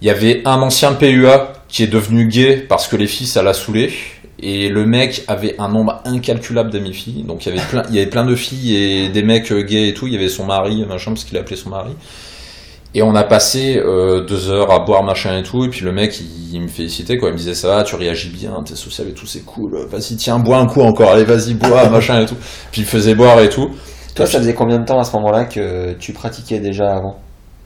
[0.00, 3.42] Il y avait un ancien PUA qui est devenu gay parce que les filles, ça
[3.42, 3.92] l'a saoulé.
[4.38, 7.22] Et le mec avait un nombre incalculable d'amis filles.
[7.22, 9.62] Donc il y avait plein, il y avait plein de filles et des mecs euh,
[9.62, 10.06] gays et tout.
[10.06, 11.92] Il y avait son mari, machin, parce qu'il appelait son mari.
[12.94, 15.64] Et on a passé euh, deux heures à boire, machin et tout.
[15.64, 17.30] Et puis le mec, il, il me félicitait, quoi.
[17.30, 19.86] Il me disait, ça va, tu réagis bien, t'es social et tout, c'est cool.
[19.90, 21.10] Vas-y, tiens, bois un coup encore.
[21.10, 22.36] Allez, vas-y, bois, machin et tout.
[22.72, 23.70] Puis il faisait boire et tout.
[24.14, 27.20] Toi, ça faisait combien de temps à ce moment-là que tu pratiquais déjà avant?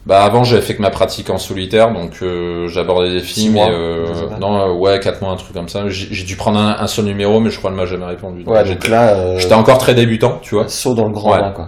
[0.07, 3.49] Bah avant j'avais fait que ma pratique en solitaire donc euh, j'abordais des filles Six
[3.49, 4.05] mais mois, euh,
[4.39, 5.83] non euh, ouais quatre mois un truc comme ça.
[5.89, 8.43] J'ai dû prendre un, un seul numéro mais je crois qu'elle m'a jamais répondu.
[8.47, 10.67] Ouais, donc là, euh, j'étais encore très débutant tu vois.
[10.67, 11.39] saut dans le grand Ouais.
[11.41, 11.67] bain, quoi.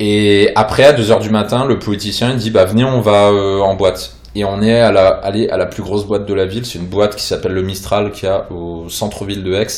[0.00, 3.60] et après à 2h du matin le politicien il dit bah venez on va euh,
[3.60, 4.16] en boîte.
[4.36, 6.66] Et on est à la, allé à la plus grosse boîte de la ville.
[6.66, 9.68] C'est une boîte qui s'appelle le Mistral qui a au centre-ville de Aix.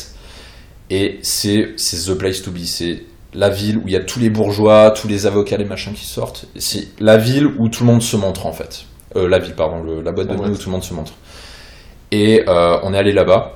[0.88, 2.60] Et c'est c'est the place to be.
[2.64, 3.02] C'est
[3.34, 6.06] la ville où il y a tous les bourgeois, tous les avocats, les machins qui
[6.06, 6.46] sortent.
[6.56, 8.84] C'est la ville où tout le monde se montre en fait.
[9.16, 11.12] Euh, la ville, pardon, le- la boîte de nuit où tout le monde se montre.
[12.12, 13.52] Et euh, on est allé là-bas.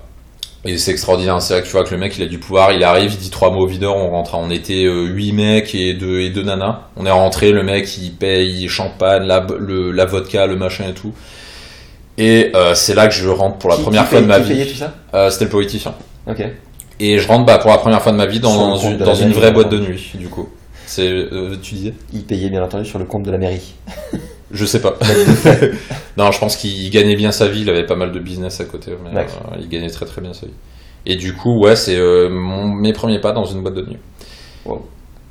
[0.66, 1.40] Et c'est extraordinaire.
[1.40, 2.72] C'est vrai que tu vois que le mec, il a du pouvoir.
[2.72, 3.96] Il arrive, il dit trois mots au videur.
[3.96, 4.34] On rentre.
[4.34, 6.80] On était euh, huit mecs et deux et deux nanas.
[6.96, 7.50] On est rentré.
[7.52, 11.14] Le mec, il paye champagne, la, le, la vodka, le machin et tout.
[12.18, 14.28] Et euh, c'est là que je rentre pour la Qui- première qui fois paye- de
[14.28, 14.74] ma vie.
[15.30, 15.94] C'était le politicien.
[16.26, 16.42] Ok.
[17.00, 19.52] Et je rentre bah, pour la première fois de ma vie dans, une, dans vraie
[19.52, 20.48] boîte de nuit, du coup.
[20.86, 23.74] C'est, euh, tu disais Il payait bien entendu sur le compte de la mairie.
[24.50, 24.98] Je sais pas.
[26.16, 27.60] non, je pense qu'il gagnait bien sa vie.
[27.60, 29.52] Il avait pas mal de business à côté, mais D'accord.
[29.52, 30.52] euh, il gagnait très très bien sa vie.
[31.06, 33.98] Et du coup, ouais, c'est euh, mon- mes premiers pas dans une boîte de nuit.
[34.66, 34.84] Wow.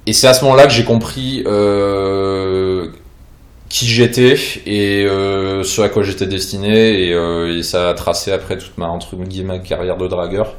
[0.06, 2.88] Et c'est à ce moment-là que j'ai compris euh,
[3.68, 7.04] qui j'étais et euh, ce à quoi j'étais destiné.
[7.10, 10.56] Et, euh, et ça a tracé après toute ma entre guillemets carrière de dragueur.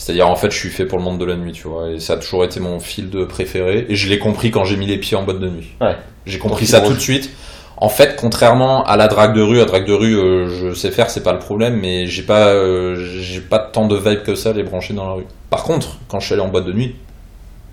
[0.00, 1.90] C'est-à-dire en fait, je suis fait pour le monde de la nuit, tu vois.
[1.90, 3.84] Et ça a toujours été mon fil de préféré.
[3.90, 5.74] Et je l'ai compris quand j'ai mis les pieds en boîte de nuit.
[5.78, 5.94] Ouais.
[6.24, 7.28] J'ai compris ça tout de suite.
[7.76, 10.90] En fait, contrairement à la drague de rue, la drague de rue, euh, je sais
[10.90, 14.34] faire, c'est pas le problème, mais j'ai pas, euh, j'ai pas tant de vibe que
[14.34, 15.26] ça les brancher dans la rue.
[15.50, 16.96] Par contre, quand je suis allé en boîte de nuit,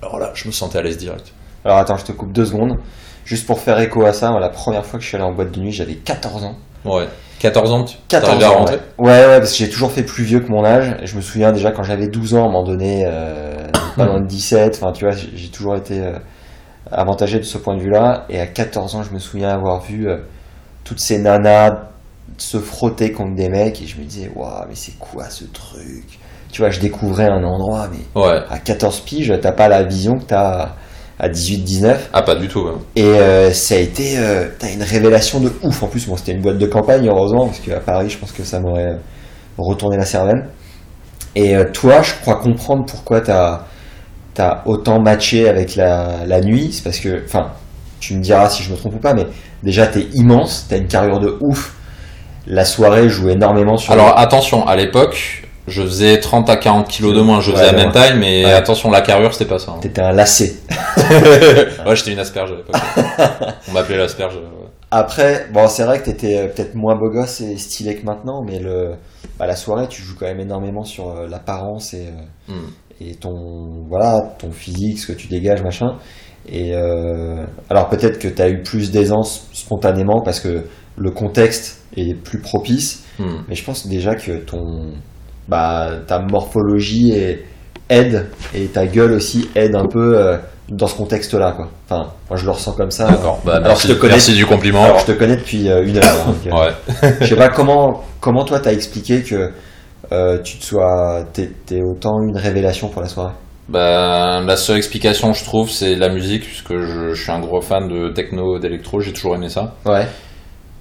[0.02, 1.32] alors là, je me sentais à l'aise direct.
[1.64, 2.78] Alors attends, je te coupe deux secondes.
[3.24, 5.54] Juste pour faire écho à ça, la première fois que je suis allé en boîte
[5.54, 6.58] de nuit, j'avais 14 ans.
[6.84, 7.08] Ouais.
[7.40, 8.80] 14 ans, tu 14 t'arrives à ans, ouais.
[8.98, 10.96] ouais, ouais, parce que j'ai toujours fait plus vieux que mon âge.
[11.04, 14.20] Je me souviens déjà quand j'avais 12 ans, à un moment donné, euh, pas loin
[14.22, 16.14] de 17, enfin tu vois, j'ai j'ai toujours été euh,
[16.92, 18.26] avantagé de ce point de vue-là.
[18.30, 20.18] Et à 14 ans, je me souviens avoir vu euh,
[20.84, 21.84] toutes ces nanas
[22.38, 26.20] se frotter contre des mecs et je me disais, waouh, mais c'est quoi ce truc?
[26.52, 28.40] Tu vois, je découvrais un endroit, mais Ouais.
[28.50, 30.76] à 14 piges, t'as pas la vision que t'as
[31.20, 31.96] à 18-19.
[32.14, 32.62] Ah, pas du tout.
[32.62, 32.74] ouais.
[32.96, 35.82] Et euh, ça a été euh, t'as une révélation de ouf.
[35.84, 38.44] En plus, bon, c'était une boîte de campagne, heureusement, parce qu'à Paris, je pense que
[38.44, 38.98] ça m'aurait
[39.58, 40.48] retourné la cervelle.
[41.36, 43.62] Et euh, toi, je crois comprendre pourquoi t'as
[44.40, 46.70] as autant matché avec la, la nuit.
[46.72, 47.52] C'est parce que, enfin,
[48.00, 49.26] tu me diras si je me trompe ou pas, mais
[49.64, 51.74] déjà, t'es immense, t'as une carrure de ouf.
[52.46, 53.92] La soirée joue énormément sur.
[53.92, 57.40] Alors attention, à l'époque, je faisais 30 à 40 kilos de moins.
[57.42, 57.94] Je faisais Ouais, la même ouais.
[57.94, 58.54] taille, mais Ouais.
[58.54, 59.72] attention, la carrure, c'était pas ça.
[59.74, 59.80] hein.
[59.82, 60.54] T'étais un lacet.
[61.86, 62.76] ouais, j'étais une asperge à l'époque.
[63.70, 64.36] On m'appelait l'asperge.
[64.36, 64.42] ouais.
[64.92, 68.42] Après, bon, c'est vrai que t'étais euh, peut-être moins beau gosse et stylé que maintenant,
[68.46, 68.92] mais le,
[69.38, 72.70] bah, la soirée, tu joues quand même énormément sur euh, l'apparence et, euh, Hmm.
[73.02, 75.96] et ton, voilà, ton physique, ce que tu dégages, machin.
[76.50, 80.64] Et euh, alors peut-être que t'as eu plus d'aisance spontanément parce que
[80.96, 83.42] le contexte est plus propice, Hmm.
[83.50, 84.94] mais je pense déjà que ton,
[85.48, 87.44] bah, ta morphologie est-
[87.90, 90.38] aide et ta gueule aussi aide un peu euh,
[90.70, 91.70] dans ce contexte-là, quoi.
[91.86, 93.08] Enfin, moi je le ressens comme ça.
[93.08, 93.40] D'accord.
[93.46, 94.84] Bah, Alors, merci, je te connais- merci du compliment.
[94.84, 96.04] Alors je te connais depuis euh, une heure.
[96.28, 96.66] hein, donc, euh,
[97.06, 97.12] Ouais.
[97.22, 99.52] je sais pas comment comment toi t'as expliqué que
[100.12, 103.34] euh, tu te sois t'es t'es autant une révélation pour la soirée?
[103.70, 107.60] Bah, la seule explication, je trouve, c'est la musique, puisque je, je suis un gros
[107.60, 109.74] fan de techno, d'électro, j'ai toujours aimé ça.
[109.86, 110.08] Ouais.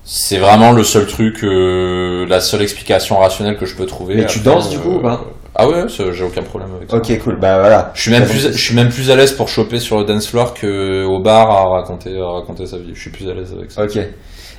[0.09, 4.15] C'est vraiment le seul truc, euh, la seule explication rationnelle que je peux trouver.
[4.15, 5.21] Mais tu danses, du coup, ou pas
[5.57, 6.97] Ah ouais, j'ai aucun problème avec ça.
[6.99, 7.41] Ok cool.
[7.41, 7.91] Bah voilà.
[7.93, 10.29] Je suis même plus, je suis même plus à l'aise pour choper sur le dance
[10.29, 12.93] floor que au bar à raconter, à raconter sa vie.
[12.95, 13.83] Je suis plus à l'aise avec ça.
[13.83, 13.99] Ok.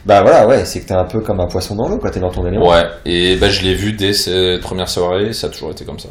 [0.06, 2.12] Bah voilà ouais c'est que t'es un peu comme un poisson dans l'eau quoi.
[2.12, 2.70] T'es dans ton élément.
[2.70, 6.00] Ouais, et bah, je l'ai vu dès cette première soirée, ça a toujours été comme
[6.00, 6.10] ça.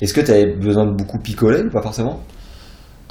[0.00, 2.20] Est-ce que t'avais besoin de beaucoup picoler ou pas forcément?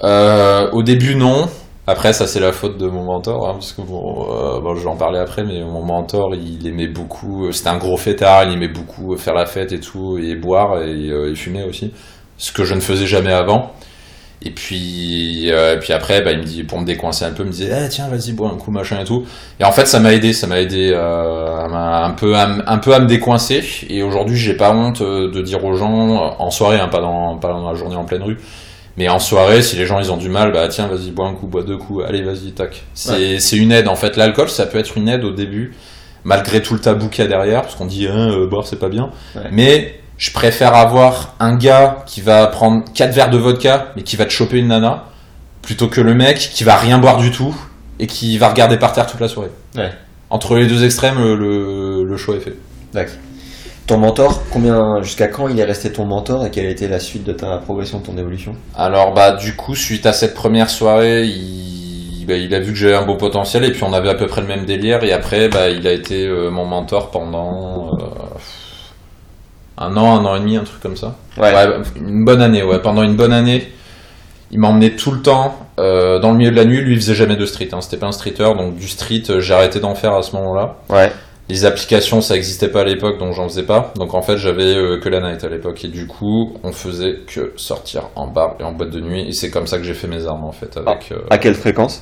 [0.04, 1.48] Euh, au début, non.
[1.86, 4.82] Après, ça, c'est la faute de mon mentor, hein, parce que bon, euh, bon, je
[4.82, 8.46] vais en parler après, mais mon mentor, il aimait beaucoup, euh, c'était un gros fêtard,
[8.46, 11.92] il aimait beaucoup faire la fête et tout, et boire, et, euh, il fumait aussi.
[12.38, 13.74] Ce que je ne faisais jamais avant.
[14.46, 17.44] Et puis, euh, et puis après, bah, il me dit, pour me décoincer un peu,
[17.44, 19.24] il me disait, Eh, tiens, vas-y, bois un coup, machin et tout.
[19.60, 22.78] Et en fait, ça m'a aidé, ça m'a aidé euh, à un peu, à, un
[22.78, 23.64] peu à me décoincer.
[23.90, 27.38] Et aujourd'hui, j'ai pas honte euh, de dire aux gens, en soirée, hein, pas dans,
[27.38, 28.38] pas dans la journée en pleine rue,
[28.98, 31.34] mais en soirée, si les gens ils ont du mal, bah tiens, vas-y, bois un
[31.34, 32.84] coup, bois deux coups, allez, vas-y, tac.
[32.94, 34.18] C'est c'est une aide en fait.
[34.18, 35.74] L'alcool, ça peut être une aide au début,
[36.24, 38.80] malgré tout le tabou qu'il y a derrière, parce qu'on dit, hein, euh, boire c'est
[38.80, 39.10] pas bien.
[39.36, 39.44] Ouais.
[39.52, 44.16] Mais je préfère avoir un gars qui va prendre quatre verres de vodka, mais qui
[44.16, 45.06] va te choper une nana,
[45.62, 47.56] plutôt que le mec qui va rien boire du tout
[48.00, 49.50] et qui va regarder par terre toute la soirée.
[49.76, 49.92] Ouais.
[50.30, 52.56] Entre les deux extrêmes, le, le, le choix est fait.
[52.94, 53.16] D'accord.
[53.86, 57.00] Ton mentor, combien jusqu'à quand il est resté ton mentor et quelle a été la
[57.00, 58.56] suite de ta progression, de ton évolution?
[58.76, 62.78] Alors bah du coup suite à cette première soirée, il, bah, il a vu que
[62.78, 65.12] j'avais un beau potentiel et puis on avait à peu près le même délire et
[65.12, 68.06] après bah, il a été euh, mon mentor pendant euh,
[69.78, 71.16] un an, un an et demi, un truc comme ça.
[71.38, 71.54] Ouais,
[71.96, 72.80] une bonne année, ouais.
[72.80, 73.70] Pendant une bonne année,
[74.52, 76.80] il m'emmenait tout le temps euh, dans le milieu de la nuit.
[76.80, 77.70] Lui, il faisait jamais de street.
[77.74, 77.82] Hein.
[77.82, 80.76] C'était pas un streeter, donc du street, j'ai arrêté d'en faire à ce moment-là.
[80.90, 81.12] Ouais.
[81.54, 83.94] Les applications, ça existait pas à l'époque, donc j'en faisais pas.
[83.96, 85.86] Donc en fait, j'avais euh, que la night à l'époque.
[85.86, 89.28] Et du coup, on faisait que sortir en bar et en boîte de nuit.
[89.28, 90.76] Et c'est comme ça que j'ai fait mes armes, en fait.
[90.84, 92.02] Avec, euh, À quelle fréquence?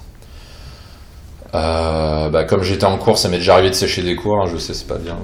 [1.53, 4.41] Euh, bah, comme j'étais en cours, ça m'est déjà arrivé de sécher des cours.
[4.41, 5.17] hein, je sais, c'est pas bien.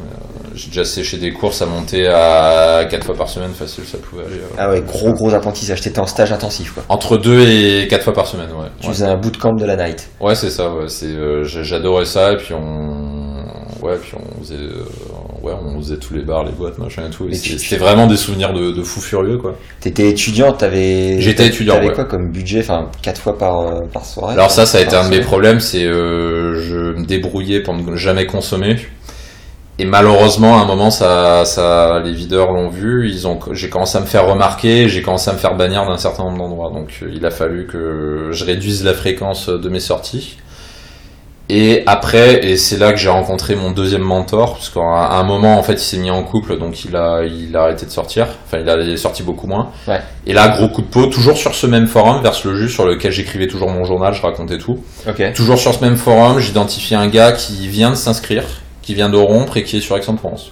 [0.56, 4.26] j'ai déjà séché des cours, ça montait à 4 fois par semaine, facile, ça pouvait
[4.26, 4.42] aller.
[4.58, 5.80] Ah ouais, gros gros apprentissage.
[5.80, 6.84] T'étais en stage intensif quoi.
[6.90, 8.68] Entre 2 et 4 fois par semaine, ouais.
[8.82, 10.10] Tu Ouais, faisais un bootcamp de la night.
[10.20, 10.90] Ouais, c'est ça, ouais.
[10.90, 13.17] C'est, j'adorais ça, et puis on,
[13.88, 14.84] ouais, puis on faisait, euh,
[15.42, 17.28] ouais, on faisait tous les bars, les boîtes, machin et tout.
[17.28, 19.56] et tu- C'était vraiment des souvenirs de, de fou furieux, quoi.
[19.80, 21.20] T'étais étudiant, t'avais.
[21.22, 21.94] J'étais étudiant, T'avais ouais.
[21.94, 24.34] quoi comme budget Enfin, quatre fois par euh, par soirée.
[24.34, 27.74] Alors ça, ça a été un de mes problèmes, c'est euh, je me débrouillais pour
[27.74, 28.76] ne jamais consommer.
[29.80, 33.08] Et malheureusement, à un moment, ça, ça, les videurs l'ont vu.
[33.12, 35.98] Ils ont, j'ai commencé à me faire remarquer, j'ai commencé à me faire bannir d'un
[35.98, 36.72] certain nombre d'endroits.
[36.72, 40.38] Donc, il a fallu que je réduise la fréquence de mes sorties.
[41.50, 45.58] Et après, et c'est là que j'ai rencontré mon deuxième mentor, parce qu'à un moment,
[45.58, 48.28] en fait, il s'est mis en couple, donc il a, il a arrêté de sortir.
[48.46, 49.70] Enfin, il a sorti beaucoup moins.
[49.88, 50.02] Ouais.
[50.26, 52.86] Et là, gros coup de peau, toujours sur ce même forum, Verse le jus, sur
[52.86, 54.80] lequel j'écrivais toujours mon journal, je racontais tout.
[55.08, 55.34] Ok.
[55.34, 58.44] Toujours sur ce même forum, j'identifie un gars qui vient de s'inscrire,
[58.82, 60.52] qui vient de rompre et qui est sur Aix-en-Provence.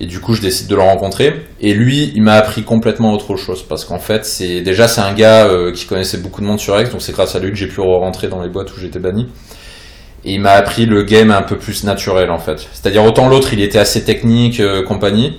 [0.00, 1.46] Et du coup, je décide de le rencontrer.
[1.60, 3.64] Et lui, il m'a appris complètement autre chose.
[3.64, 6.80] Parce qu'en fait, c'est déjà, c'est un gars euh, qui connaissait beaucoup de monde sur
[6.80, 6.90] X.
[6.90, 9.26] Donc c'est grâce à lui que j'ai pu rentrer dans les boîtes où j'étais banni.
[10.24, 12.66] Et il m'a appris le game un peu plus naturel, en fait.
[12.72, 15.38] C'est-à-dire, autant l'autre, il était assez technique, euh, compagnie.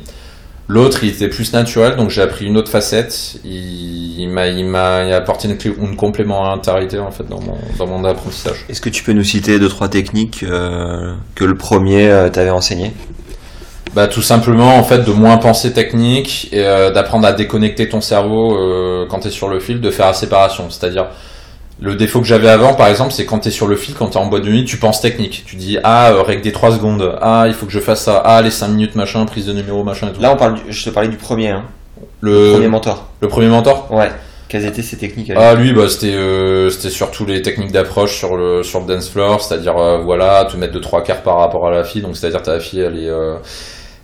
[0.67, 1.95] L'autre, il était plus naturel.
[1.95, 3.39] Donc j'ai appris une autre facette.
[3.43, 8.05] Il, il m'a, il m'a apporté une, une, complémentarité, en fait, dans mon, dans mon
[8.05, 8.65] apprentissage.
[8.69, 12.93] Est-ce que tu peux nous citer deux, trois techniques euh, que le premier t'avait enseigné?
[13.95, 18.01] Bah, tout simplement en fait de moins penser technique et euh, d'apprendre à déconnecter ton
[18.01, 20.69] cerveau euh, quand tu es sur le fil, de faire la séparation.
[20.69, 21.07] C'est-à-dire
[21.81, 24.09] le défaut que j'avais avant par exemple, c'est quand tu es sur le fil, quand
[24.09, 25.43] tu es en boîte de nuit, tu penses technique.
[25.45, 28.21] Tu dis ah euh, règle des 3 secondes, ah il faut que je fasse ça,
[28.25, 30.21] ah les 5 minutes machin, prise de numéro machin et tout.
[30.21, 31.63] Là on parle je te parlais du premier hein.
[32.21, 32.51] Le...
[32.53, 33.07] premier mentor.
[33.21, 33.87] Le premier mentor?
[33.91, 34.09] Ouais.
[34.49, 38.35] Quelles étaient ces techniques Ah lui bah c'était euh, c'était surtout les techniques d'approche sur
[38.35, 41.71] le sur le dance floor, c'est-à-dire voilà, te mettre de trois quarts par rapport à
[41.71, 43.09] la fille, donc c'est-à-dire ta fille elle est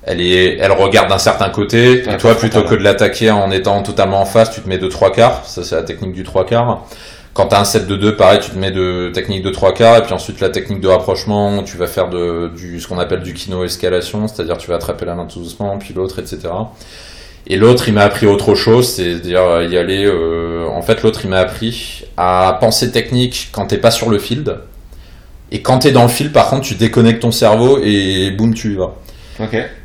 [0.08, 3.82] elle est, elle regarde d'un certain côté, et toi, plutôt que de l'attaquer en étant
[3.82, 5.44] totalement en face, tu te mets de trois quarts.
[5.46, 6.84] Ça, c'est la technique du trois quarts.
[7.36, 9.98] Quand t'as un set de deux, pareil, tu te mets de technique de trois quarts,
[9.98, 13.24] et puis ensuite la technique de rapprochement, tu vas faire de, du, ce qu'on appelle
[13.24, 16.48] du kino-escalation, c'est-à-dire tu vas attraper la main tout doucement, puis l'autre, etc.
[17.48, 20.06] Et l'autre, il m'a appris autre chose, c'est-à-dire y aller.
[20.06, 24.18] Euh, en fait, l'autre, il m'a appris à penser technique quand t'es pas sur le
[24.18, 24.58] field.
[25.52, 28.72] Et quand t'es dans le field, par contre, tu déconnectes ton cerveau et boum, tu
[28.72, 28.96] y vas.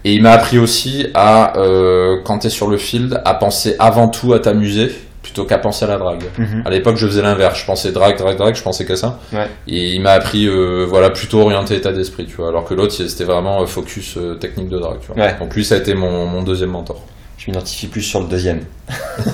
[0.05, 3.75] Et il m'a appris aussi à, euh, quand tu es sur le field, à penser
[3.81, 4.93] avant tout à t'amuser
[5.31, 6.25] plutôt qu'à penser à la drague.
[6.39, 6.63] Mhm.
[6.65, 7.61] À l'époque, je faisais l'inverse.
[7.61, 9.21] Je pensais drague, drague, drague, je pensais qu'à ça.
[9.69, 12.49] Et il m'a appris, euh, voilà, plutôt orienté état d'esprit, tu vois.
[12.49, 15.33] Alors que l'autre, c'était vraiment euh, focus technique de drague, tu vois.
[15.35, 17.01] Donc lui, ça a été mon, mon deuxième mentor.
[17.39, 18.61] Je m'identifie plus sur le deuxième.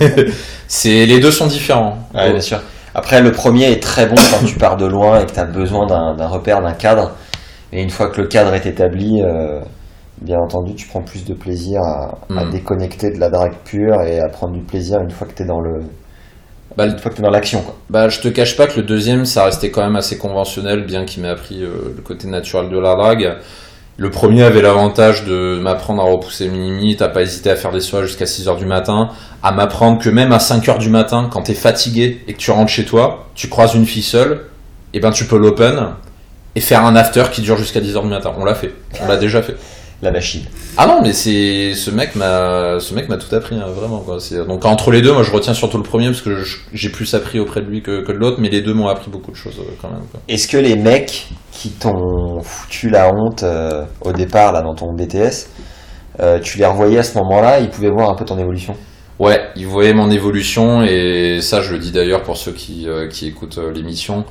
[0.69, 1.99] c'est les deux sont différents.
[2.15, 2.61] Ouais, bien sûr.
[2.95, 5.45] Après, le premier est très bon quand tu pars de loin et que tu as
[5.45, 7.13] besoin d'un repère, d'un cadre.
[7.73, 9.23] Et une fois que le cadre est établi,
[10.21, 12.51] bien entendu, tu prends plus de plaisir à, hmm.
[12.51, 15.47] déconnecter de la drague pure et à prendre du plaisir une fois que tu es
[15.47, 15.81] dans le.
[16.77, 17.65] Bah, une fois que es dans l'action.
[17.91, 21.05] Bah, je te cache pas que le deuxième, ça restait quand même assez conventionnel, bien
[21.05, 23.37] qu'il m'ait appris euh, le côté naturel de la drague.
[23.99, 27.73] Le premier avait l'avantage de m'apprendre à repousser mes limites, à pas hésiter à faire
[27.73, 29.09] des soins jusqu'à 6h du matin,
[29.43, 32.51] à m'apprendre que même à 5h du matin, quand tu es fatigué et que tu
[32.51, 34.43] rentres chez toi, tu croises une fille seule,
[34.93, 35.95] et ben tu peux l'open
[36.55, 38.33] et faire un after qui dure jusqu'à 10h du matin.
[38.37, 38.73] On l'a fait.
[39.03, 39.57] On l'a déjà fait
[40.03, 40.43] la machine.
[40.77, 44.19] Ah non, mais c'est ce mec m'a ce mec m'a tout appris hein, vraiment quoi.
[44.47, 47.41] Donc entre les deux, moi je retiens surtout le premier parce que j'ai plus appris
[47.41, 49.59] auprès de lui que, que de l'autre, mais les deux m'ont appris beaucoup de choses
[49.59, 50.03] euh, quand même.
[50.29, 54.93] Est-ce que les mecs qui t'ont foutu la honte euh, au départ là dans ton
[54.93, 55.49] BTS,
[56.21, 58.77] euh, tu les revoyais à ce moment-là, ils pouvaient voir un peu ton évolution?
[59.19, 63.29] Ouais, ils voyaient mon évolution et ça je le dis d'ailleurs pour ceux qui, qui
[63.29, 64.27] écoutent l'émission.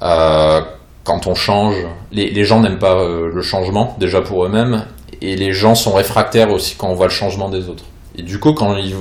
[0.00, 1.76] quand on change,
[2.12, 4.84] les, les gens n'aiment pas le changement déjà pour eux-mêmes
[5.20, 7.84] et les gens sont réfractaires aussi quand on voit le changement des autres.
[8.18, 8.96] Et du coup, quand ils,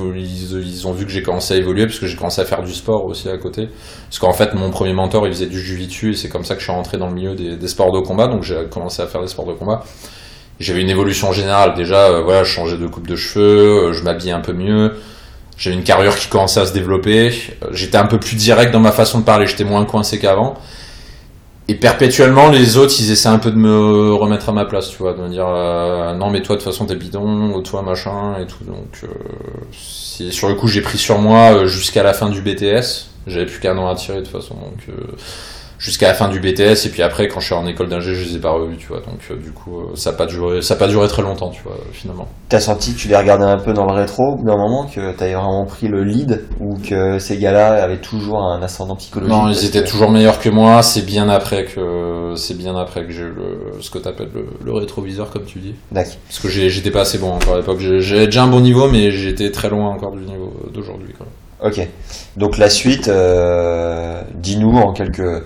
[0.85, 3.03] ont vu que j'ai commencé à évoluer, parce que j'ai commencé à faire du sport
[3.05, 3.67] aussi à côté,
[4.09, 6.59] parce qu'en fait, mon premier mentor, il faisait du jiu-jitsu, et c'est comme ça que
[6.59, 9.21] je suis rentré dans le milieu des, sports de combat, donc j'ai commencé à faire
[9.21, 9.83] des sports de combat.
[10.59, 14.03] J'avais une évolution générale, déjà, euh, voilà, je changeais de coupe de cheveux, euh, je
[14.03, 14.93] m'habillais un peu mieux,
[15.57, 17.31] j'avais une carrure qui commençait à se développer,
[17.63, 20.55] euh, j'étais un peu plus direct dans ma façon de parler, j'étais moins coincé qu'avant
[21.69, 24.97] et perpétuellement les autres ils essaient un peu de me remettre à ma place tu
[24.97, 27.81] vois de me dire euh, non mais toi de toute façon t'es bidon ou toi
[27.81, 28.63] machin et tout.
[28.63, 29.07] Donc euh,
[30.31, 33.59] sur le coup j'ai pris sur moi euh, jusqu'à la fin du BTS j'avais plus
[33.59, 34.93] qu'un an à tirer de toute façon donc euh,
[35.79, 38.23] jusqu'à la fin du BTS et puis après quand je suis en école d'ingé je
[38.25, 38.99] les ai pas revus tu vois.
[38.99, 41.49] Donc euh, du coup euh, ça a pas duré ça a pas duré très longtemps
[41.49, 42.27] tu vois finalement.
[42.49, 45.33] T'as senti que tu les regardais un peu dans le rétro d'un moment que t'avais
[45.33, 49.65] vraiment pris le lead ou que ces gars-là avaient toujours un ascendant psychologique non ils
[49.65, 53.33] étaient toujours meilleurs que moi c'est bien après que c'est bien après que j'ai eu
[53.35, 55.75] le, ce que t'appelles le, le rétroviseur comme tu dis.
[55.91, 56.13] D'accord.
[56.27, 57.79] Parce que j'étais pas assez bon encore à l'époque.
[57.79, 61.13] J'ai déjà un bon niveau mais j'étais très loin encore du niveau d'aujourd'hui
[61.63, 61.87] Ok.
[62.35, 65.43] Donc la suite, euh, dis-nous en quelques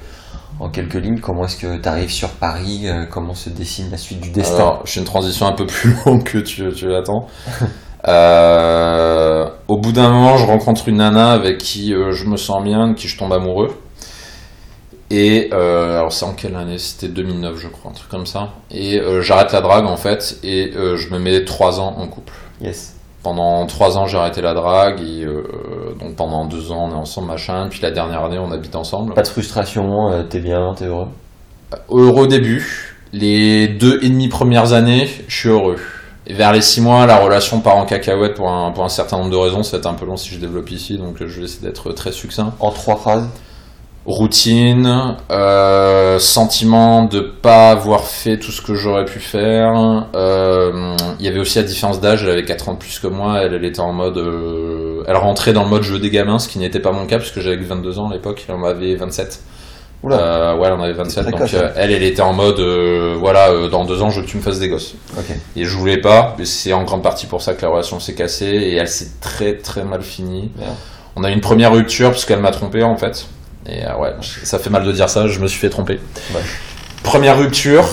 [0.61, 3.97] en quelques lignes, comment est-ce que tu arrives sur Paris euh, Comment se dessine la
[3.97, 4.57] suite du destin?
[4.57, 7.25] Alors, j'ai une transition un peu plus longue que tu, tu l'attends.
[8.07, 12.63] euh, au bout d'un moment, je rencontre une nana avec qui euh, je me sens
[12.63, 13.75] bien, de qui je tombe amoureux.
[15.09, 16.77] Et euh, alors c'est en quelle année?
[16.77, 18.49] C'était 2009 je crois, un truc comme ça.
[18.69, 22.31] Et j'arrête la drague en fait et je me mets trois ans en couple.
[22.61, 23.00] Yes.
[23.23, 24.99] Pendant trois ans, j'ai arrêté la drague.
[25.01, 25.43] Et, euh,
[25.99, 27.67] donc pendant deux ans, on est ensemble, machin.
[27.69, 29.13] Puis la dernière année, on habite ensemble.
[29.13, 31.07] Pas de frustration, euh, t'es bien, t'es heureux?
[31.89, 32.97] Heureux au début.
[33.13, 35.77] Les deux et demi premières années, je suis heureux.
[36.27, 39.17] Et vers les six mois, la relation part en cacahuète pour un, pour un certain
[39.17, 39.63] nombre de raisons.
[39.63, 41.91] Ça va être un peu long si je développe ici, donc je vais essayer d'être
[41.93, 42.53] très succinct.
[42.59, 43.27] En trois phrases?
[44.05, 50.07] Routine, euh, sentiment de pas avoir fait tout ce que j'aurais pu faire.
[50.15, 53.07] Euh, il y avait aussi la différence d'âge, elle avait 4 ans de plus que
[53.07, 54.17] moi, elle, elle était en mode...
[54.17, 57.19] euh, elle rentrait dans le mode jeu des gamins, ce qui n'était pas mon cas,
[57.19, 59.39] puisque j'avais que 22 ans à l'époque, et on avait 27.
[60.03, 60.57] Oula.
[60.57, 62.59] Ouais, on avait 27, donc elle, elle était en mode,
[63.19, 64.95] voilà, dans deux ans, je veux que tu me fasses des gosses.
[65.55, 68.15] Et je voulais pas, mais c'est en grande partie pour ça que la relation s'est
[68.15, 70.49] cassée, et elle s'est très très mal finie.
[71.15, 73.27] On a eu une première rupture, parce qu'elle m'a trompé en fait.
[73.67, 75.99] Et euh, ouais, ça fait mal de dire ça, je me suis fait tromper.
[76.33, 76.41] Ouais.
[77.03, 77.85] Première rupture,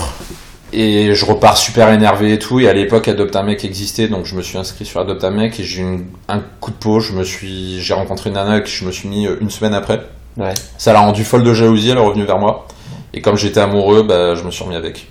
[0.72, 2.60] et je repars super énervé et tout.
[2.60, 5.30] Et à l'époque, Adopt un mec existait, donc je me suis inscrit sur Adopt un
[5.30, 7.00] mec et j'ai eu un coup de peau.
[7.00, 9.74] Je me suis, j'ai rencontré une nana que je me suis mis euh, une semaine
[9.74, 10.00] après.
[10.36, 10.54] Ouais.
[10.76, 12.66] Ça l'a rendu folle de jalousie, elle est revenue vers moi.
[13.14, 15.08] Et comme j'étais amoureux, bah, je me suis remis avec.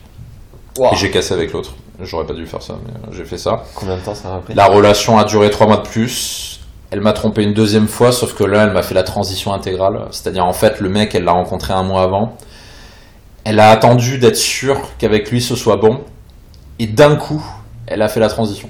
[0.78, 0.94] Wow.
[0.94, 1.74] Et j'ai cassé avec l'autre.
[2.04, 3.64] J'aurais pas dû faire ça, mais euh, j'ai fait ça.
[3.74, 6.57] Combien de temps ça a pris La relation a duré trois mois de plus.
[6.90, 10.06] Elle m'a trompé une deuxième fois, sauf que là, elle m'a fait la transition intégrale.
[10.12, 12.34] C'est-à-dire, en fait, le mec, elle l'a rencontré un mois avant.
[13.44, 16.02] Elle a attendu d'être sûre qu'avec lui, ce soit bon.
[16.80, 17.44] Et d'un coup,
[17.88, 18.70] elle a fait la transition.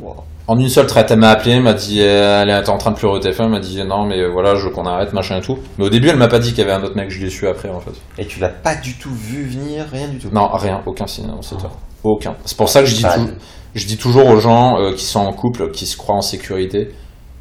[0.00, 0.16] Wow.
[0.48, 2.92] En une seule traite, elle m'a appelé, elle m'a dit, euh, elle était en train
[2.92, 5.38] de pleurer au téléphone, elle m'a dit, non, mais voilà, je veux qu'on arrête, machin
[5.38, 5.58] et tout.
[5.76, 7.30] Mais au début, elle m'a pas dit qu'il y avait un autre mec, je l'ai
[7.30, 7.90] su après, en fait.
[8.18, 10.28] Et tu l'as pas du tout vu venir, rien du tout?
[10.32, 11.76] Non, rien, aucun signe dans cette heure.
[12.04, 12.36] Aucun.
[12.44, 13.28] C'est pour ça que je dis, Bah, tou-
[13.74, 16.94] je dis toujours aux gens euh, qui sont en couple, qui se croient en sécurité,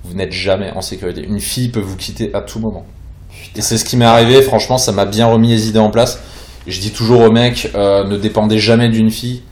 [0.05, 1.23] vous n'êtes jamais en sécurité.
[1.23, 2.85] Une fille peut vous quitter à tout moment.
[3.55, 6.21] Et c'est ce qui m'est arrivé, franchement, ça m'a bien remis les idées en place.
[6.67, 9.43] Et je dis toujours aux mecs, euh, ne dépendez jamais d'une fille,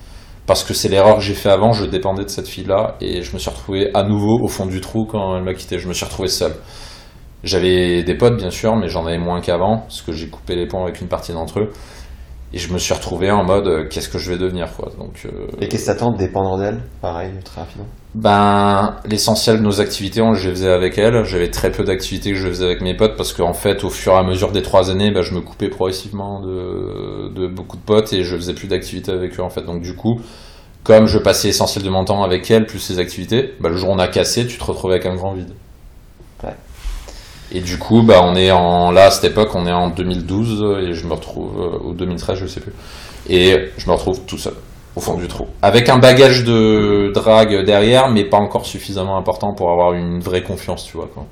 [0.46, 3.34] parce que c'est l'erreur que j'ai fait avant, je dépendais de cette fille-là, et je
[3.34, 5.80] me suis retrouvé à nouveau au fond du trou quand elle m'a quitté.
[5.80, 6.54] Je me suis retrouvé seul.
[7.44, 10.68] J'avais des potes, bien sûr, mais j'en avais moins qu'avant, parce que j'ai coupé les
[10.68, 11.72] ponts avec une partie d'entre eux.
[12.56, 14.92] Et je me suis retrouvé en mode, euh, qu'est-ce que je vais devenir, quoi.
[15.00, 17.88] Donc, euh, Et qu'est-ce que t'attends de dépendre d'elle Pareil, très rapidement?
[18.14, 21.24] ben, l'essentiel de nos activités, on, je les faisais avec elle.
[21.26, 24.14] J'avais très peu d'activités que je faisais avec mes potes parce qu'en fait, au fur
[24.14, 27.82] et à mesure des trois années, ben, je me coupais progressivement de, de beaucoup de
[27.82, 29.64] potes et je faisais plus d'activités avec eux, en fait.
[29.66, 30.22] Donc, du coup,
[30.84, 33.90] comme je passais l'essentiel de mon temps avec elle, plus ses activités, ben, le jour
[33.90, 35.54] où on a cassé, tu te retrouvais avec un grand vide.
[37.54, 40.88] Et du coup, bah, on est en, là, à cette époque, on est en 2012
[40.88, 42.74] et je me retrouve, euh, ou 2013, je sais plus.
[43.30, 44.56] Et je me retrouve tout seul,
[44.96, 45.46] au fond du trou.
[45.62, 50.42] Avec un bagage de drague derrière, mais pas encore suffisamment important pour avoir une vraie
[50.42, 51.26] confiance, tu vois, quoi.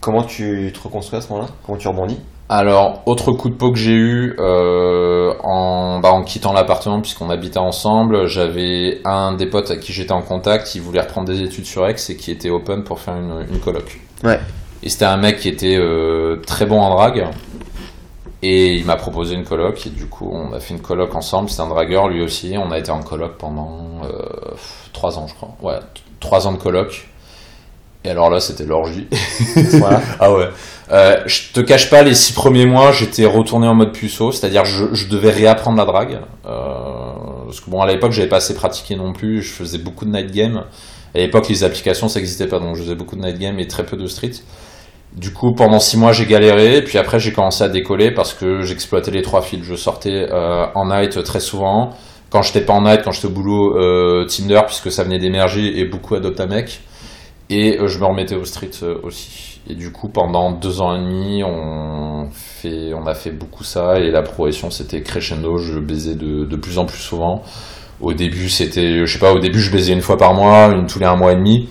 [0.00, 1.48] Comment tu te reconstruis à ce moment-là?
[1.64, 2.18] Comment tu rebondis?
[2.48, 7.30] Alors, autre coup de peau que j'ai eu euh, en, bah, en quittant l'appartement, puisqu'on
[7.30, 11.42] habitait ensemble, j'avais un des potes à qui j'étais en contact, qui voulait reprendre des
[11.42, 13.98] études sur Aix et qui était open pour faire une, une coloc.
[14.22, 14.38] Ouais.
[14.82, 17.26] Et c'était un mec qui était euh, très bon en drague.
[18.42, 19.86] Et il m'a proposé une coloc.
[19.86, 21.48] Et du coup, on a fait une coloc ensemble.
[21.48, 22.54] C'était un dragueur lui aussi.
[22.58, 24.54] On a été en coloc pendant euh,
[24.92, 25.56] trois ans, je crois.
[25.62, 27.08] Ouais, t- trois ans de coloc.
[28.04, 29.08] Et alors là, c'était l'orgie.
[29.72, 30.00] Voilà.
[30.20, 30.48] ah ouais.
[30.92, 34.30] Euh, je te cache pas, les six premiers mois, j'étais retourné en mode puceau.
[34.30, 36.20] C'est-à-dire, je, je devais réapprendre la drague.
[36.46, 37.12] Euh,
[37.46, 39.42] parce que bon, à l'époque, j'avais pas assez pratiqué non plus.
[39.42, 40.64] Je faisais beaucoup de night game.
[41.14, 42.58] À l'époque, les applications, ça n'existait pas.
[42.58, 44.32] Donc, je faisais beaucoup de night game et très peu de street.
[45.14, 46.82] Du coup, pendant six mois, j'ai galéré.
[46.82, 49.64] Puis après, j'ai commencé à décoller parce que j'exploitais les trois fils.
[49.64, 51.94] Je sortais euh, en night très souvent.
[52.30, 55.78] Quand j'étais pas en night, quand j'étais au boulot, euh, Tinder, puisque ça venait d'émerger,
[55.78, 56.80] et beaucoup Adopt mec.
[57.48, 59.55] Et euh, je me remettais au street euh, aussi.
[59.68, 62.28] Et du coup, pendant deux ans et demi, on,
[63.06, 63.98] a fait beaucoup ça.
[63.98, 65.58] Et la progression, c'était crescendo.
[65.58, 67.42] Je baisais de, de plus en plus souvent.
[68.00, 70.86] Au début, c'était, je sais pas, au début, je baisais une fois par mois, une
[70.86, 71.68] tous les un mois et demi.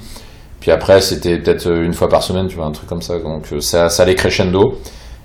[0.60, 3.20] Puis après, c'était peut-être une fois par semaine, tu vois, un truc comme ça.
[3.20, 4.80] Donc euh, ça, ça allait crescendo.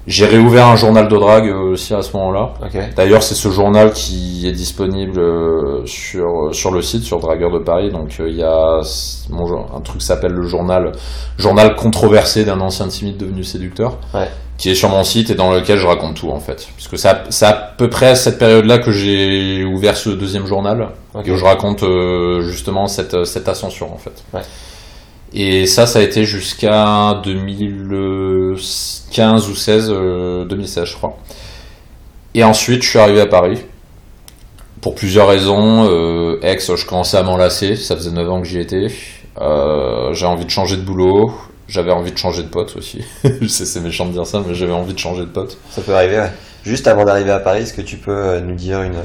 [0.07, 2.55] J'ai réouvert un journal de drague euh, aussi à ce moment-là.
[2.97, 7.59] D'ailleurs, c'est ce journal qui est disponible euh, sur, sur le site, sur Dragueur de
[7.59, 7.91] Paris.
[7.91, 10.93] Donc, euh, il y a un truc qui s'appelle le journal,
[11.39, 14.29] journal controversé d'un ancien timide devenu séducteur, Ouais.
[14.59, 16.67] qui est sur mon site et dans lequel je raconte tout en fait.
[16.77, 20.47] Puisque c'est à, c'est à peu près à cette période-là que j'ai ouvert ce deuxième
[20.47, 20.89] journal
[21.25, 24.25] et où je raconte euh, justement cette, cette ascension en fait.
[24.35, 24.41] Ouais.
[25.33, 27.21] Et ça, ça a été jusqu'à
[28.55, 31.17] 2015 ou 16, euh, 2016 je crois.
[32.35, 33.61] Et ensuite, je suis arrivé à Paris.
[34.81, 35.89] Pour plusieurs raisons.
[35.91, 37.77] Euh, Aix, je commençais à m'enlacer.
[37.77, 38.87] Ça faisait 9 ans que j'y étais.
[39.41, 41.33] Euh, j'avais envie de changer de boulot.
[41.69, 43.05] J'avais envie de changer de pote aussi.
[43.25, 45.57] je sais, c'est méchant de dire ça, mais j'avais envie de changer de pote.
[45.71, 46.33] Ça peut arriver, ouais.
[46.65, 49.01] Juste avant d'arriver à Paris, est-ce que tu peux euh, nous dire une,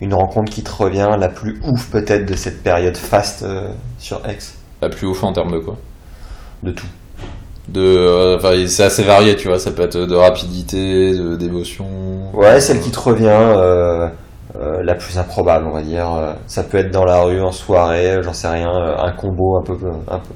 [0.00, 4.26] une rencontre qui te revient, la plus ouf peut-être de cette période faste euh, sur
[4.26, 4.38] Aix
[4.80, 5.76] La plus ouf en termes de quoi?
[6.62, 6.86] De tout.
[7.68, 11.84] De euh, enfin c'est assez varié tu vois ça peut être de rapidité de d'émotion
[12.34, 14.06] Ouais, celle qui te revient, euh,
[14.60, 16.06] euh, la plus improbable, on va dire.
[16.46, 19.72] Ça peut être dans la rue, en soirée, j'en sais rien, un combo un peu,
[19.72, 20.34] un peu,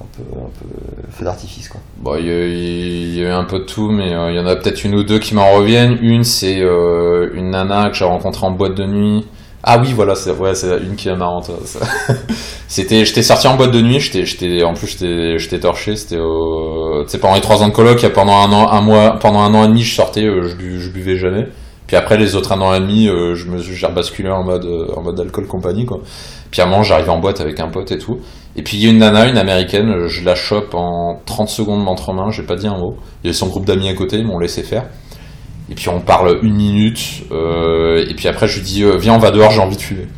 [0.00, 1.80] un peu, un peu feu d'artifice quoi.
[1.98, 4.56] Bon, il y, y a eu un peu de tout, mais il y en a
[4.56, 5.96] peut-être une ou deux qui m'en reviennent.
[6.00, 9.26] Une, c'est une nana que j'ai rencontrée en boîte de nuit.
[9.64, 10.52] Ah oui, voilà, c'est ouais,
[10.82, 11.50] une qui est marrante.
[12.68, 13.98] C'était, j'étais sorti en boîte de nuit.
[14.00, 14.96] J'étais, en plus,
[15.38, 15.96] j'étais, torché.
[15.96, 19.18] C'était, au- tu sais, pendant les trois ans de coloc, pendant un an, un mois,
[19.20, 21.48] pendant un an et demi, je sortais, euh, je, bu- je buvais jamais.
[21.88, 24.64] Puis après, les autres un an et demi, euh, je me, j'ai rebasculé en mode,
[24.66, 26.00] euh, en mode alcool compagnie, quoi.
[26.50, 28.18] Puis à un moment, j'arrivais en boîte avec un pote et tout.
[28.56, 31.84] Et puis il y a une nana, une américaine, je la chope en 30 secondes
[31.84, 32.96] d'entre-main, j'ai pas dit un mot.
[33.22, 34.84] Il y avait son groupe d'amis à côté, ils m'ont laissé faire.
[35.70, 39.14] Et puis on parle une minute, euh, et puis après je lui dis euh, viens
[39.14, 40.08] on va dehors, j'ai envie de fumer.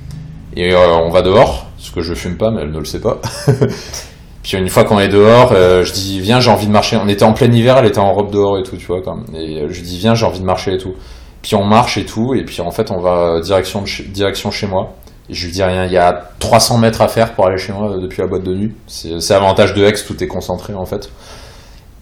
[0.57, 3.01] Et euh, on va dehors, parce que je fume pas, mais elle ne le sait
[3.01, 3.21] pas.
[4.43, 6.97] puis une fois qu'on est dehors, je dis viens j'ai envie de marcher.
[6.97, 9.01] On était en plein hiver, elle était en robe dehors et tout, tu vois.
[9.35, 10.95] Et je lui dis viens j'ai envie de marcher et tout.
[11.43, 14.69] Puis on marche et tout, et puis en fait on va direction, chez, direction chez
[14.69, 14.95] moi.
[15.29, 17.73] Et je lui dis rien, il y a 300 mètres à faire pour aller chez
[17.73, 18.75] moi depuis la boîte de nuit.
[18.87, 21.11] C'est l'avantage de Aix, tout est concentré en fait.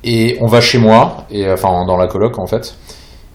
[0.05, 2.75] Et on va chez moi, et enfin dans la coloc en fait.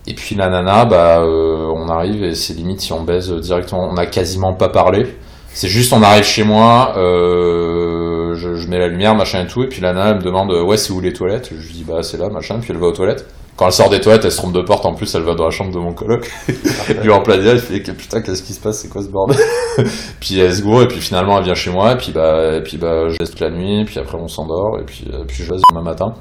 [0.06, 3.88] Et puis la nana, bah, euh, on arrive et c'est limite si on baise directement,
[3.90, 5.16] on n'a quasiment pas parlé.
[5.54, 9.68] C'est juste on arrive chez moi, euh, je, mets la lumière, machin et tout, et
[9.68, 11.52] puis la nana elle me demande ouais c'est où les toilettes?
[11.52, 13.26] Je lui dis bah c'est là, machin, puis elle va aux toilettes.
[13.56, 15.46] Quand elle sort des toilettes, elle se trompe de porte, en plus elle va dans
[15.46, 16.30] la chambre de mon coloc.
[17.04, 19.38] lui en plein il fait putain qu'est-ce qui se passe, c'est quoi ce bordel?
[20.20, 22.78] Puis elle se go, et puis finalement elle vient chez moi, et puis bah, et
[22.78, 25.62] bah je laisse la nuit, puis après on s'endort, et puis, et puis je laisse
[25.70, 26.14] demain matin.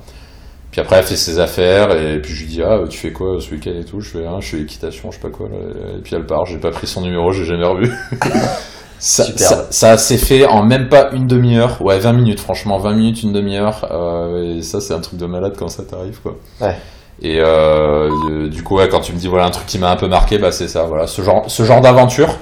[0.73, 3.37] Puis après, elle fait ses affaires, et puis je lui dis, ah, tu fais quoi
[3.39, 4.01] ce week-end et tout?
[4.01, 5.47] Je fais, ah, je fais équitation, je sais pas quoi.
[5.51, 5.57] là.
[5.99, 7.93] Et puis elle part, j'ai pas pris son numéro, j'ai jamais revu.
[8.99, 12.95] ça, ça, ça s'est fait en même pas une demi-heure, ouais, 20 minutes, franchement, 20
[12.95, 13.87] minutes, une demi-heure.
[13.93, 16.37] euh, et ça, c'est un truc de malade quand ça t'arrive, quoi.
[16.63, 16.77] Ouais.
[17.21, 19.91] Et euh, euh, du coup, ouais, quand tu me dis, voilà, un truc qui m'a
[19.91, 22.35] un peu marqué, bah c'est ça, voilà, ce genre, ce genre d'aventure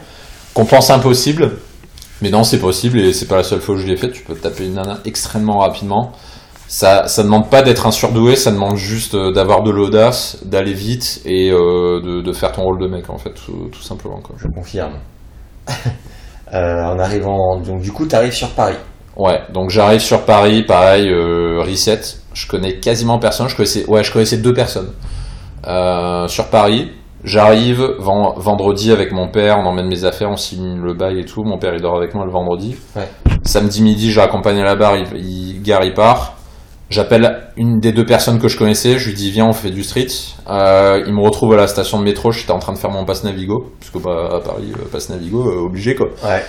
[0.54, 1.50] qu'on pense impossible.
[2.22, 4.10] Mais non, c'est possible et c'est pas la seule fois où je l'ai fait.
[4.10, 6.12] Tu peux taper une nana extrêmement rapidement.
[6.72, 10.72] Ça, ça demande pas d'être un surdoué, ça demande juste euh, d'avoir de l'audace, d'aller
[10.72, 14.20] vite et euh, de, de faire ton rôle de mec en fait, tout, tout simplement.
[14.22, 14.36] Quoi.
[14.38, 14.94] Je confirme.
[16.52, 18.74] Euh, en arrivant, donc du coup, tu arrives sur Paris.
[19.16, 22.00] Ouais, donc j'arrive sur Paris, pareil, euh, reset.
[22.34, 23.48] Je connais quasiment personne.
[23.48, 24.90] Je connaissais, ouais, je connaissais deux personnes
[26.26, 26.90] sur Paris.
[27.22, 31.24] J'arrive ven- vendredi avec mon père, on emmène mes affaires, on signe le bail et
[31.24, 31.44] tout.
[31.44, 32.74] Mon père il dort avec moi le vendredi.
[32.96, 33.08] Ouais.
[33.44, 36.34] Samedi midi, j'ai accompagné à la barre, il, il gare, il part.
[36.90, 39.84] J'appelle une des deux personnes que je connaissais, je lui dis viens on fait du
[39.84, 40.08] street.
[40.48, 43.04] Euh, il me retrouve à la station de métro, j'étais en train de faire mon
[43.04, 46.08] passe Navigo, puisque bah, à Paris, euh, passe Navigo, euh, obligé quoi.
[46.24, 46.42] Ouais.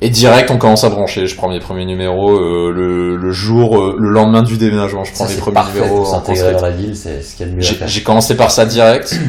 [0.00, 1.26] Et direct, on commence à brancher.
[1.26, 5.04] Je prends mes premiers numéros euh, le, le jour, euh, le lendemain du déménagement.
[5.04, 7.52] Je prends mes premiers numéros pour s'intégrer dans la ville, c'est ce qu'il y a
[7.52, 9.18] de mieux j'ai commencé par ça direct.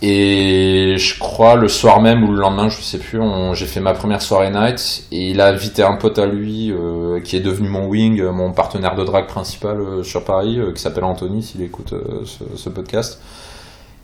[0.00, 3.20] Et je crois le soir même ou le lendemain, je sais plus,
[3.54, 7.20] j'ai fait ma première soirée night et il a invité un pote à lui euh,
[7.20, 10.80] qui est devenu mon wing, euh, mon partenaire de drague principal euh, sur Paris, qui
[10.80, 11.94] s'appelle Anthony s'il écoute
[12.24, 13.20] ce, podcast.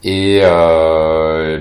[0.03, 0.41] Et,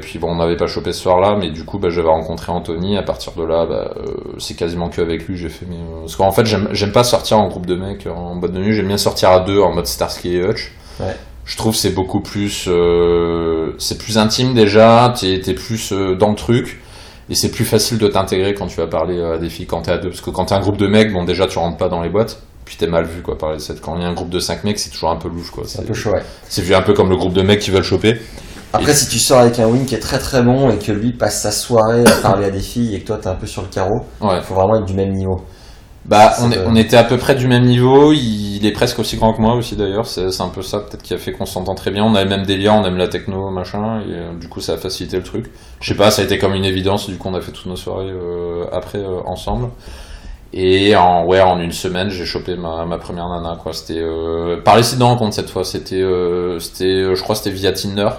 [0.02, 2.98] puis bon, on n'avait pas chopé ce soir-là, mais du coup, bah, j'avais rencontré Anthony.
[2.98, 3.94] À partir de là, bah,
[4.40, 5.78] c'est quasiment que avec lui j'ai fait mes.
[6.02, 8.74] Parce qu'en fait, j'aime pas sortir en groupe de mecs en boîte de nuit.
[8.74, 10.74] J'aime bien sortir à deux en mode Starsky et Hutch.
[11.00, 11.16] Ouais.
[11.46, 15.14] Je trouve que c'est beaucoup plus, euh, c'est plus intime déjà.
[15.20, 16.82] T'es t'es plus euh, dans le truc.
[17.30, 19.92] Et c'est plus facile de t'intégrer quand tu vas parler à des filles quand t'es
[19.92, 20.10] à deux.
[20.10, 22.10] Parce que quand t'es un groupe de mecs, bon, déjà, tu rentres pas dans les
[22.10, 22.42] boîtes.
[22.66, 23.80] Puis t'es mal vu, quoi, par les sept.
[23.82, 25.64] Quand il y a un groupe de cinq mecs, c'est toujours un peu louche, quoi.
[25.66, 26.22] C'est un peu chaud, ouais.
[26.48, 28.20] C'est vu un peu comme le groupe de mecs qui veulent choper.
[28.74, 31.14] Après, si tu sors avec un wing qui est très très bon et que lui
[31.14, 33.62] passe sa soirée à parler à des filles et que toi t'es un peu sur
[33.62, 34.38] le carreau, Ouais.
[34.38, 35.42] il faut vraiment être du même niveau.
[36.06, 38.12] Bah, on, est- on était à peu près du même niveau.
[38.12, 40.06] Il est presque aussi grand que moi aussi d'ailleurs.
[40.06, 42.04] C'est c'est un peu ça peut-être qui a fait qu'on s'entend très bien.
[42.04, 44.02] On a les mêmes délires, on aime la techno, machin.
[44.02, 45.52] Et euh, du coup, ça a facilité le truc.
[45.80, 47.10] Je sais pas, ça a été comme une évidence.
[47.10, 49.70] Du coup, on a fait toutes nos soirées euh, après euh, ensemble.
[50.54, 53.74] Et en ouais, en une semaine, j'ai chopé ma, ma première nana quoi.
[53.74, 55.64] C'était euh, par les de rencontre cette fois.
[55.66, 58.10] C'était euh, c'était, euh, je crois, c'était via Tinder.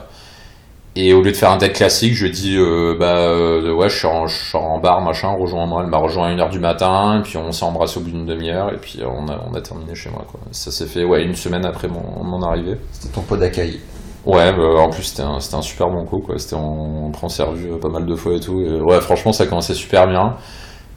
[0.97, 3.99] Et au lieu de faire un date classique, je dit euh, bah euh, ouais, je
[3.99, 5.83] suis, en, je suis en bar machin, rejoins-moi.
[5.83, 8.27] Elle m'a rejoint à 1h du matin, et puis on s'est embrassé au bout d'une
[8.27, 10.39] demi-heure, et puis on a, on a terminé chez moi quoi.
[10.53, 12.79] Ça s'est fait ouais une semaine après mon, mon arrivée.
[12.93, 13.81] C'était ton pot d'accueil.
[14.25, 16.39] Ouais, bah, en plus c'était un, c'était un super bon coup quoi.
[16.39, 18.61] C'était on, on prend servu pas mal de fois et tout.
[18.61, 20.37] Et, ouais, franchement ça commençait super bien.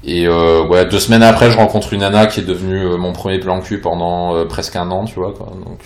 [0.04, 3.14] Et euh, ouais, deux semaines après, je rencontre une nana qui est devenue euh, mon
[3.14, 5.48] premier plan cul pendant euh, presque un an, tu vois quoi.
[5.66, 5.80] Donc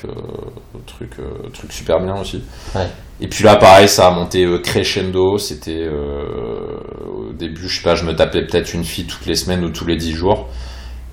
[0.85, 1.11] truc
[1.53, 2.43] truc super bien aussi.
[2.75, 2.87] Ouais.
[3.21, 5.37] Et puis là, pareil, ça a monté crescendo.
[5.37, 9.63] C'était au début, je sais pas, je me tapais peut-être une fille toutes les semaines
[9.63, 10.47] ou tous les 10 jours.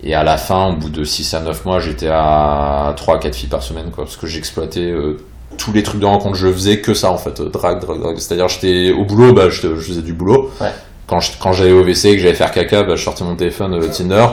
[0.02, 3.18] Et à la fin, au bout de 6 à 9 mois, j'étais à 3 à
[3.18, 4.04] 4 filles par semaine, quoi.
[4.04, 5.16] Parce que j'exploitais euh,
[5.56, 6.36] tous les trucs de rencontre.
[6.36, 7.40] Je faisais que ça, en fait.
[7.42, 8.18] Drague, drague, drague.
[8.18, 10.50] C'est-à-dire, j'étais au boulot, bah, je, je faisais du boulot.
[10.60, 10.70] Ouais.
[11.08, 13.34] Quand je- quand j'allais au WC et que j'allais faire caca, bah, je sortais mon
[13.34, 14.26] téléphone euh, Tinder.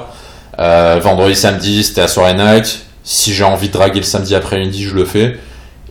[0.59, 2.85] Euh, vendredi, samedi, c'était à soirée night.
[3.03, 5.37] Si j'ai envie de draguer le samedi après-midi, je le fais.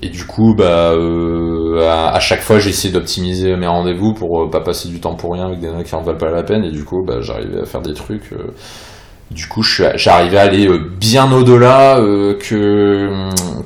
[0.02, 4.60] Et du coup, bah, euh, à, chaque fois, essayé d'optimiser mes rendez-vous pour euh, pas
[4.60, 6.64] passer du temps pour rien avec des nanas qui en valent pas la peine.
[6.64, 8.30] Et du coup, bah, j'arrivais à faire des trucs.
[9.30, 13.10] Du coup, j'arrivais à aller euh, bien au-delà euh, que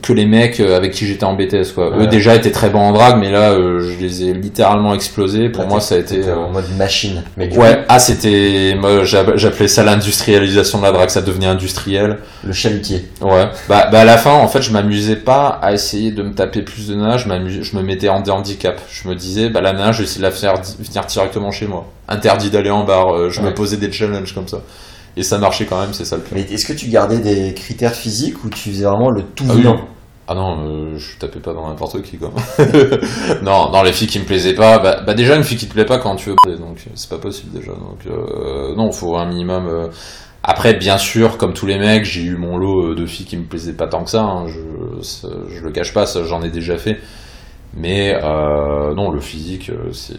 [0.00, 1.72] que les mecs euh, avec qui j'étais en BTS.
[1.74, 1.92] Quoi.
[1.98, 5.48] Eux déjà étaient très bons en drague, mais là, euh, je les ai littéralement explosés.
[5.48, 7.22] Pour Là, moi, ça a été en mode machine.
[7.36, 12.18] Mais Ouais, coup, ah c'était, moi j'appelais ça l'industrialisation de la drague, ça devenait industriel.
[12.44, 13.08] le chalutier.
[13.20, 13.48] Ouais.
[13.68, 16.62] Bah, bah à la fin, en fait, je m'amusais pas à essayer de me taper
[16.62, 18.80] plus de nanas, je, me mettais en handicap.
[18.90, 21.66] Je me disais, bah la nana, je vais essayer de la faire venir directement chez
[21.66, 21.86] moi.
[22.08, 23.46] Interdit d'aller en bar, je Ouais.
[23.46, 24.62] me posais des challenges comme ça.
[25.18, 26.32] Et ça marchait quand même, c'est ça le pire.
[26.34, 29.54] Mais est-ce que tu gardais des critères physiques ou tu faisais vraiment le tout Ah
[29.56, 29.64] oui.
[30.30, 32.30] Ah non, euh, je tapais pas dans n'importe qui quoi.
[33.42, 35.72] non, dans les filles qui me plaisaient pas, bah, bah déjà une fille qui te
[35.72, 37.72] plaît pas quand tu veux, donc c'est pas possible déjà.
[37.72, 39.66] Donc euh, non, faut un minimum.
[39.66, 39.88] euh.
[40.42, 43.36] Après, bien sûr, comme tous les mecs, j'ai eu mon lot euh, de filles qui
[43.38, 44.22] me plaisaient pas tant que ça.
[44.22, 46.98] hein, je, ça- je le cache pas, ça j'en ai déjà fait.
[47.74, 50.16] Mais non, le physique, c'est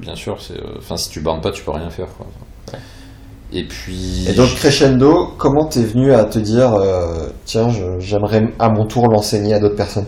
[0.00, 0.60] bien sûr, c'est.
[0.78, 2.08] Enfin, si tu bandes pas, tu peux rien faire.
[2.16, 2.26] Quoi.
[3.56, 4.26] Et puis.
[4.28, 8.84] Et donc crescendo, comment t'es venu à te dire euh, tiens, je- j'aimerais à mon
[8.86, 10.06] tour l'enseigner à d'autres personnes?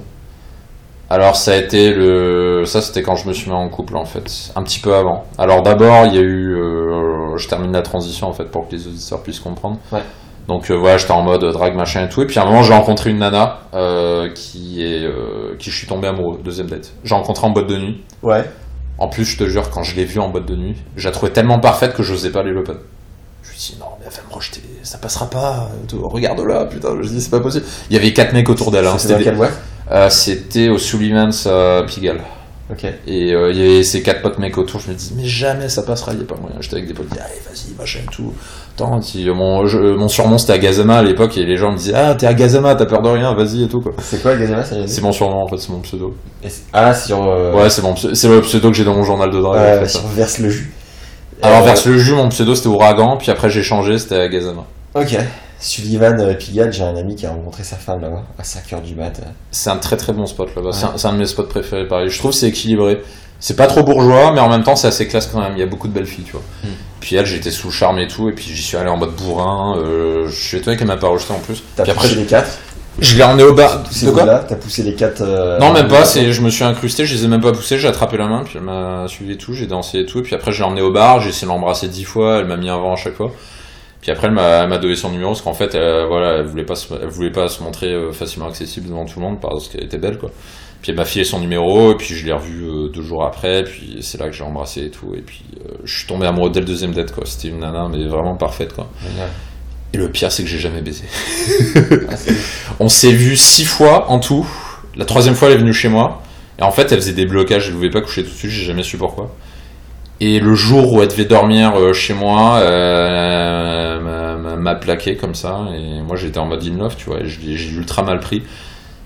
[1.08, 4.04] Alors ça a été le, ça c'était quand je me suis mis en couple en
[4.04, 5.22] fait, un petit peu avant.
[5.38, 8.72] Alors d'abord il y a eu, euh, je termine la transition en fait pour que
[8.74, 9.78] les auditeurs puissent comprendre.
[9.92, 10.02] Ouais.
[10.48, 12.64] Donc euh, voilà, j'étais en mode drag machin et tout, et puis à un moment
[12.64, 15.08] j'ai rencontré une nana euh, qui est,
[15.60, 16.92] qui je suis tombé amoureux, deuxième date.
[17.04, 18.02] J'ai rencontré en boîte de nuit.
[18.24, 18.44] Ouais.
[18.98, 21.12] En plus je te jure quand je l'ai vue en boîte de nuit, je la
[21.12, 22.78] trouvais tellement parfaite que j'osais pas aller l'open.
[23.56, 25.70] Me suis dit non mais elle va me rejeter, ça passera pas.
[26.02, 27.64] Regarde là, putain, je me dis c'est pas possible.
[27.90, 28.86] Il y avait quatre mecs autour d'elle.
[28.86, 29.58] hein, C'était des- boîte?
[29.90, 32.20] Euh, c'était au Sullivan's à Pigalle.
[32.70, 32.84] Ok.
[33.06, 35.68] Et euh, il y avait ces quatre potes mecs autour, je me dis, mais jamais
[35.68, 36.56] ça passera, il n'y a pas moyen.
[36.60, 38.34] J'étais avec des potes, qui allez, vas-y, machin et tout.
[38.74, 41.94] Attends, si, mon, je- mon surnom c'était Agazama à l'époque, et les gens me disaient,
[41.94, 43.92] ah, t'es Agazama, t'as peur de rien, vas-y et tout, quoi.
[44.02, 46.16] C'est quoi Gazema ça C'est mon surnom, en fait, c'est mon pseudo.
[46.44, 47.22] Et Ah, sur.
[47.22, 49.60] euh, Ouais, c'est mon pseudo, c'est le pseudo que j'ai dans mon journal de drague,
[49.62, 49.88] ouais, en fait.
[49.88, 50.72] sur Verse le jus.
[51.42, 54.64] Alors, Euh, vers le jus, mon pseudo c'était Ouragan, puis après j'ai changé, c'était Agazama.
[54.94, 55.16] Ok.
[55.58, 58.94] Sullivan euh, Pigalle, j'ai un ami qui a rencontré sa femme là-bas, à 5h du
[58.94, 59.18] mat.
[59.20, 59.28] euh.
[59.50, 60.92] C'est un très très bon spot là-bas, c'est Ouais.
[60.94, 62.08] un, c'est un de mes spots préférés, pareil.
[62.10, 63.00] Je trouve que c'est équilibré.
[63.38, 65.62] C'est pas trop bourgeois, mais en même temps c'est assez classe quand même, il y
[65.62, 66.42] a beaucoup de belles filles, tu vois.
[66.64, 66.68] Mm.
[67.00, 69.14] Puis elle, j'étais sous le charme et tout, et puis j'y suis allé en mode
[69.14, 71.62] bourrin, euh, je suis étonné qu'elle m'a pas rejeté en plus.
[71.76, 72.58] T'as Puis après, les quatre
[72.98, 73.82] je l'ai emmené au bar.
[73.82, 74.44] De quoi là?
[74.46, 77.14] T'as poussé les quatre euh, Non, même euh, pas, c'est, je me suis incrusté, je
[77.14, 79.52] les ai même pas poussés, j'ai attrapé la main, puis elle m'a suivi et tout,
[79.52, 81.52] j'ai dansé et tout, et puis après je l'ai emmené au bar, j'ai essayé de
[81.52, 83.32] l'embrasser dix fois, elle m'a mis un vent à chaque fois.
[84.00, 86.76] Puis après elle m'a, donné son numéro, parce qu'en fait, elle, voilà, elle voulait pas
[86.76, 89.84] se, elle voulait pas se montrer euh, facilement accessible devant tout le monde, parce qu'elle
[89.84, 90.30] était belle, quoi.
[90.80, 93.64] Puis elle m'a filé son numéro, et puis je l'ai revu euh, deux jours après,
[93.64, 96.50] puis c'est là que j'ai embrassé et tout, et puis euh, je suis tombé amoureux
[96.50, 97.24] dès le deuxième date, quoi.
[97.26, 98.86] C'était une nana, mais vraiment parfaite, quoi.
[99.02, 99.28] Génial.
[99.96, 101.04] Et le pire, c'est que j'ai jamais baisé.
[102.10, 102.14] Ah,
[102.80, 104.46] On s'est vu six fois en tout.
[104.94, 106.20] La troisième fois, elle est venue chez moi.
[106.58, 108.50] Et en fait, elle faisait des blocages, elle ne pouvait pas coucher tout de suite,
[108.50, 109.34] j'ai jamais su pourquoi.
[110.20, 113.96] Et le jour où elle devait dormir euh, chez moi, euh,
[114.54, 115.60] elle m'a- plaqué comme ça.
[115.74, 118.42] Et moi, j'étais en mode in love, tu vois, j'ai ultra mal pris.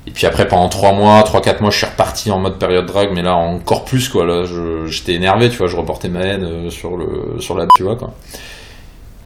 [0.07, 3.11] Et puis après, pendant 3 mois, 3-4 mois, je suis reparti en mode période drague,
[3.15, 4.25] mais là, encore plus, quoi.
[4.25, 7.67] Là, je- j'étais énervé, tu vois, je reportais ma haine euh, sur, le, sur la,
[7.77, 8.15] tu vois, quoi.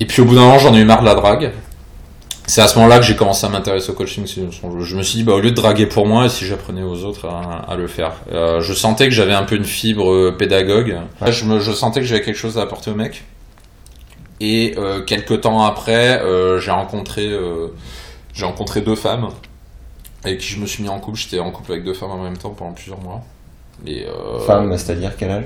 [0.00, 1.52] Et puis au bout d'un moment, j'en ai eu marre de la drague.
[2.46, 4.26] C'est à ce moment-là que j'ai commencé à m'intéresser au coaching.
[4.26, 7.26] Je me suis dit, bah, au lieu de draguer pour moi, si j'apprenais aux autres
[7.26, 8.12] à, à le faire.
[8.32, 10.98] Euh, je sentais que j'avais un peu une fibre euh, pédagogue.
[11.26, 13.24] Je, me, je sentais que j'avais quelque chose à apporter au mec.
[14.40, 17.30] Et euh, quelques temps après, euh, j'ai rencontré,
[18.34, 19.28] j'ai rencontré deux femmes
[20.24, 21.18] avec qui je me suis mis en couple.
[21.18, 23.22] J'étais en couple avec deux femmes en même temps pendant plusieurs mois.
[23.86, 25.44] Et, euh, Femme, c'est-à-dire quel âge?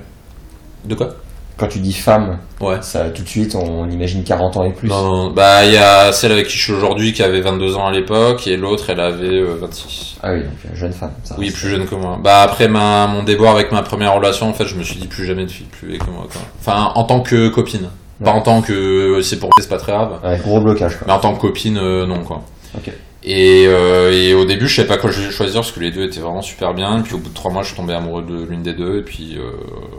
[0.85, 1.15] De quoi?
[1.59, 2.77] Quand tu dis femme, Ouais.
[2.83, 4.89] ça tout de suite on imagine 40 ans et plus.
[4.89, 7.77] Non, non, bah il y a celle avec qui je suis aujourd'hui qui avait 22
[7.77, 10.17] ans à l'époque et l'autre elle avait euh, 26.
[10.23, 11.13] Ah oui, donc euh, jeune femme.
[11.25, 12.19] Ça Oui, plus jeune que moi.
[12.23, 15.09] Bah après ma, mon déboire avec ma première relation, en fait, je me suis dit
[15.09, 16.27] plus jamais de fille plus vieille que moi.
[16.33, 16.41] Quoi.
[16.61, 17.89] Enfin, en tant que copine.
[18.25, 20.19] Pas en tant que c'est pour c'est pas très grave.
[20.25, 21.07] Ouais, gros blocage quoi.
[21.07, 22.43] Mais en tant que copine, euh, non quoi.
[22.77, 22.91] Ok.
[23.25, 26.21] Et, euh, et au début, je savais pas quoi choisir parce que les deux étaient
[26.21, 26.99] vraiment super bien.
[26.99, 28.99] Et puis au bout de trois mois, je suis tombé amoureux de l'une des deux.
[28.99, 29.51] Et puis euh,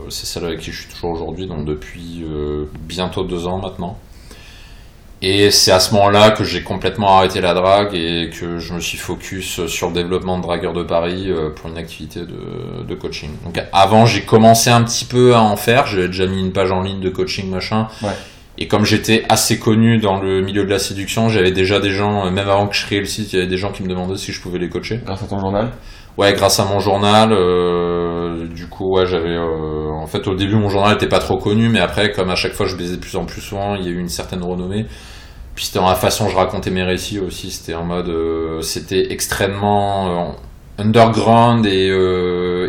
[0.08, 3.98] c'est celle avec qui je suis toujours aujourd'hui, donc depuis euh, bientôt deux ans maintenant.
[5.22, 8.80] Et c'est à ce moment-là que j'ai complètement arrêté la drague et que je me
[8.80, 13.28] suis focus sur le développement de dragueur de Paris pour une activité de, de coaching.
[13.44, 15.86] Donc avant, j'ai commencé un petit peu à en faire.
[15.86, 17.88] J'avais déjà mis une page en ligne de coaching machin.
[18.02, 18.08] Ouais.
[18.62, 22.26] Et comme j'étais assez connu dans le milieu de la séduction, j'avais déjà des gens,
[22.26, 23.88] euh, même avant que je crée le site, il y avait des gens qui me
[23.88, 25.00] demandaient si je pouvais les coacher.
[25.02, 25.70] Grâce à ton journal?
[26.18, 29.30] Ouais, grâce à mon journal, euh, du coup, ouais, j'avais.
[29.30, 32.34] euh, en fait, au début, mon journal était pas trop connu, mais après, comme à
[32.34, 34.42] chaque fois, je baisais de plus en plus souvent, il y a eu une certaine
[34.42, 34.84] renommée.
[35.54, 37.50] Puis c'était dans la façon dont je racontais mes récits aussi.
[37.50, 40.34] C'était en mode, euh, c'était extrêmement
[40.78, 41.88] underground et,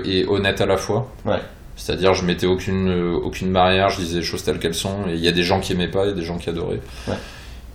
[0.06, 1.08] et honnête à la fois.
[1.26, 1.40] Ouais.
[1.76, 5.08] C'est-à-dire, je mettais aucune, euh, aucune barrière, je disais les choses telles qu'elles sont.
[5.08, 6.50] Et il y a des gens qui aimaient pas, il y a des gens qui
[6.50, 6.82] adoraient.
[7.08, 7.16] Ouais.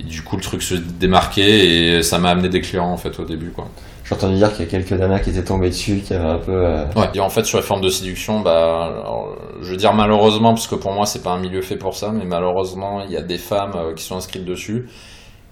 [0.00, 1.66] Et du coup, le truc se démarquait
[1.96, 3.50] et ça m'a amené des clients en fait au début.
[3.50, 3.66] Quoi.
[4.04, 6.38] J'ai entendu dire qu'il y a quelques nanas qui étaient tombées dessus, qui avaient un
[6.38, 6.52] peu.
[6.52, 7.08] euh, Ouais.
[7.14, 10.66] Et en fait, sur les formes de séduction, bah, alors, je veux dire malheureusement, parce
[10.68, 13.22] que pour moi, c'est pas un milieu fait pour ça, mais malheureusement, il y a
[13.22, 14.86] des femmes euh, qui sont inscrites dessus.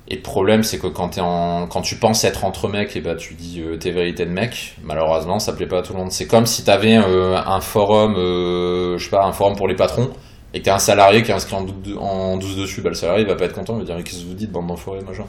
[0.08, 1.66] Et le problème, c'est que quand, t'es en...
[1.66, 4.76] quand tu penses être entre mecs, et bah, tu dis euh, tes vérités de mec,
[4.82, 6.12] malheureusement, ça plaît pas à tout le monde.
[6.12, 9.74] C'est comme si t'avais euh, un forum, euh, je sais pas, un forum pour les
[9.76, 10.10] patrons,
[10.52, 12.82] et que t'as un salarié qui est inscrit en, dou- en 12 dessus.
[12.82, 14.52] Bah, le salarié, il va pas être content, il va dire, qu'est-ce que vous dites,
[14.52, 15.24] bande d'enfoirés, machin.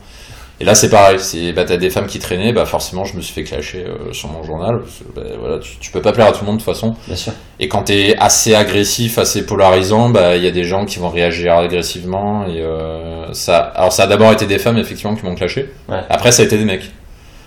[0.60, 1.20] Et là, c'est pareil.
[1.20, 4.14] C'est, bah, t'as des femmes qui traînaient, bah, forcément, je me suis fait clasher euh,
[4.14, 4.80] sur mon journal.
[4.80, 6.74] parce que, bah, voilà, tu, tu peux pas plaire à tout le monde de toute
[6.74, 6.96] façon.
[7.08, 7.34] Bien sûr.
[7.60, 11.10] Et quand t'es assez agressif, assez polarisant, bah, il y a des gens qui vont
[11.10, 12.46] réagir agressivement.
[12.48, 15.70] Et, euh, ça, alors, ça a d'abord été des femmes, effectivement, qui m'ont clashé.
[15.90, 16.02] Ouais.
[16.10, 16.92] Après, ça a été des mecs.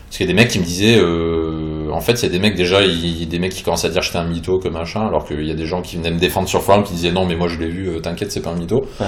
[0.07, 2.31] Parce qu'il y a des mecs qui me disaient, euh, en fait, il y a
[2.31, 4.59] des mecs déjà, il y a des mecs qui commencent à dire j'étais un mytho,
[4.59, 6.95] que machin, alors qu'il y a des gens qui venaient me défendre sur forum, qui
[6.95, 8.87] disaient non, mais moi je l'ai vu, t'inquiète, c'est pas un mytho.
[9.01, 9.07] Ouais.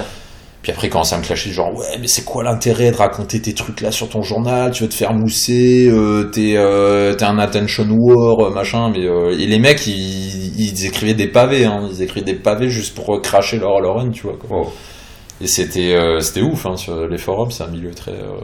[0.61, 3.41] Puis après, ils commençaient à me clasher, genre, ouais, mais c'est quoi l'intérêt de raconter
[3.41, 7.25] tes trucs là sur ton journal, tu veux te faire mousser, euh, t'es, euh, t'es
[7.25, 11.65] un attention war, euh, machin, mais, euh, et les mecs, ils, ils écrivaient des pavés,
[11.65, 14.59] hein, ils écrivaient des pavés juste pour euh, cracher leur, haine, tu vois, quoi.
[14.59, 14.71] Wow.
[15.41, 18.11] Et c'était euh, c'était ouf hein, sur les forums, c'est un milieu très.
[18.11, 18.35] euh,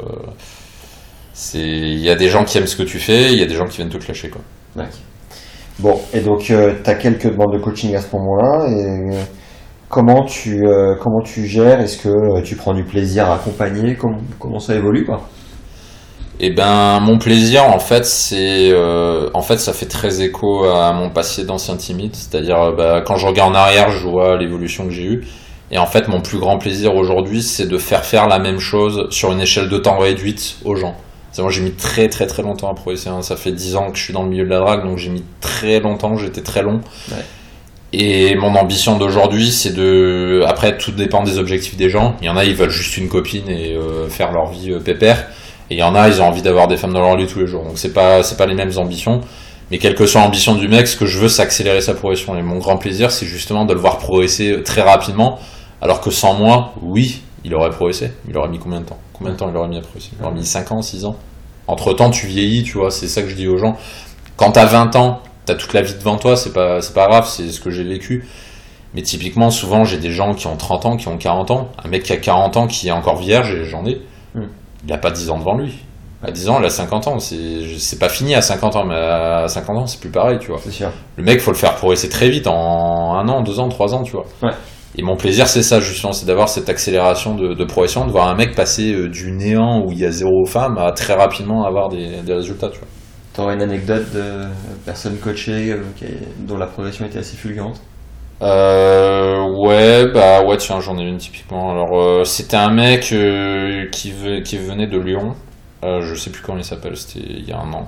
[1.34, 3.46] c'est il y a des gens qui aiment ce que tu fais, il y a
[3.46, 4.42] des gens qui viennent te clasher quoi.
[4.76, 4.90] Ouais.
[5.78, 9.18] Bon, et donc tu as quelques demandes de coaching à ce moment-là, et
[9.90, 11.80] comment tu, euh, comment tu gères?
[11.80, 13.96] Est-ce que euh, tu prends du plaisir à accompagner?
[13.96, 15.22] Comment, comment ça évolue quoi?
[16.40, 20.94] Et ben mon plaisir en fait c'est euh, en fait ça fait très écho à
[20.94, 24.92] mon passé d'ancien timide, c'est-à-dire bah, quand je regarde en arrière, je vois l'évolution que
[24.92, 25.28] j'ai eue.
[25.70, 29.08] Et en fait, mon plus grand plaisir aujourd'hui, c'est de faire faire la même chose
[29.10, 30.96] sur une échelle de temps réduite aux gens.
[31.34, 33.10] C'est moi, j'ai mis très très très longtemps à progresser.
[33.10, 33.22] hein.
[33.22, 35.10] Ça fait 10 ans que je suis dans le milieu de la drague, donc j'ai
[35.10, 36.80] mis très longtemps, j'étais très long.
[37.12, 37.26] Ouais.
[37.94, 40.44] Et mon ambition d'aujourd'hui, c'est de.
[40.46, 42.16] Après, tout dépend des objectifs des gens.
[42.22, 44.80] Il y en a, ils veulent juste une copine et euh, faire leur vie euh,
[44.80, 45.28] pépère.
[45.70, 47.40] Et il y en a, ils ont envie d'avoir des femmes dans leur lit tous
[47.40, 47.64] les jours.
[47.64, 49.22] Donc c'est pas c'est pas les mêmes ambitions.
[49.72, 52.38] Mais quelle que soit l'ambition du mec, ce que je veux, c'est accélérer sa progression.
[52.38, 55.40] Et mon grand plaisir, c'est justement de le voir progresser très rapidement.
[55.82, 58.12] Alors que sans moi, oui, il aurait progressé.
[58.30, 58.98] Il aurait mis combien de temps?
[59.14, 60.12] Combien de temps il aurait mis à progresser?
[60.20, 61.16] Il aurait mis 5 ans, 6 ans?
[61.68, 63.78] Entre temps, tu vieillis, tu vois, c'est ça que je dis aux gens.
[64.38, 67.28] Quand t'as 20 ans, t'as toute la vie devant toi, c'est pas, c'est pas grave,
[67.28, 68.28] c'est ce que j'ai vécu.
[68.94, 71.70] Mais typiquement, souvent, j'ai des gens qui ont 30 ans, qui ont 40 ans.
[71.84, 74.02] Un mec qui a 40 ans, qui est encore vierge, et j'en ai,
[74.36, 74.42] Mm.
[74.86, 75.74] il a pas 10 ans devant lui.
[76.24, 77.20] À 10 ans, il a 50 ans.
[77.20, 80.48] C'est, c'est pas fini à 50 ans, mais à 50 ans, c'est plus pareil, tu
[80.48, 80.60] vois.
[80.64, 80.90] C'est sûr.
[81.16, 84.04] Le mec, faut le faire progresser très vite, en un an, deux ans, trois ans,
[84.04, 84.26] tu vois.
[84.42, 84.54] Ouais.
[84.98, 88.28] Et mon plaisir, c'est ça, justement, c'est d'avoir cette accélération de, de progression, de voir
[88.28, 91.66] un mec passer euh, du néant où il y a zéro femme à très rapidement
[91.66, 92.88] avoir des, des résultats, tu vois.
[93.38, 94.48] T'aurais une anecdote de
[94.84, 95.84] personne coachée euh,
[96.40, 97.80] dont la progression était assez fulgurante
[98.42, 101.72] Euh, ouais, bah ouais, tiens, j'en ai une typiquement.
[101.72, 105.36] Alors, euh, c'était un mec euh, qui venait de Lyon.
[105.84, 107.88] Euh, je sais plus comment il s'appelle, c'était il y a un an.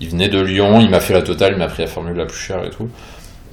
[0.00, 2.26] Il venait de Lyon, il m'a fait la totale, il m'a pris la formule la
[2.26, 2.88] plus chère et tout.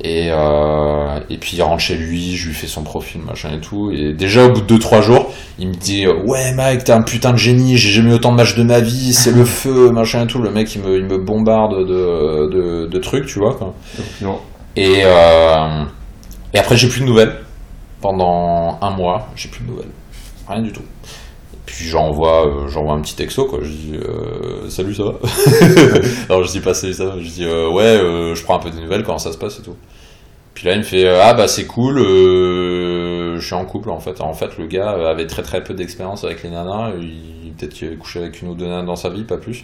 [0.01, 3.61] Et, euh, et puis il rentre chez lui, je lui fais son profil, machin et
[3.61, 3.91] tout.
[3.91, 7.31] Et déjà au bout de 2-3 jours, il me dit Ouais, Mike, t'es un putain
[7.31, 10.23] de génie, j'ai jamais eu autant de matchs de ma vie, c'est le feu, machin
[10.23, 10.41] et tout.
[10.41, 13.53] Le mec, il me, il me bombarde de, de, de trucs, tu vois.
[13.55, 13.73] Quoi.
[14.75, 15.83] Et, euh,
[16.53, 17.35] et après, j'ai plus de nouvelles.
[18.01, 19.91] Pendant un mois, j'ai plus de nouvelles.
[20.47, 20.81] Rien du tout.
[21.65, 23.59] Puis j'envoie, euh, j'envoie un petit texto, quoi.
[23.61, 25.13] Je dis euh, Salut, ça va?
[26.29, 27.19] Alors je dis pas salut, ça va.
[27.19, 29.59] Je dis euh, Ouais, euh, je prends un peu des nouvelles, comment ça se passe
[29.59, 29.75] et tout.
[30.53, 33.99] Puis là, il me fait euh, Ah bah c'est cool, je suis en couple en
[33.99, 34.19] fait.
[34.21, 36.91] En fait, le gars avait très très peu d'expérience avec les nanas.
[36.99, 39.63] Il, peut-être qu'il avait couché avec une ou deux nanas dans sa vie, pas plus.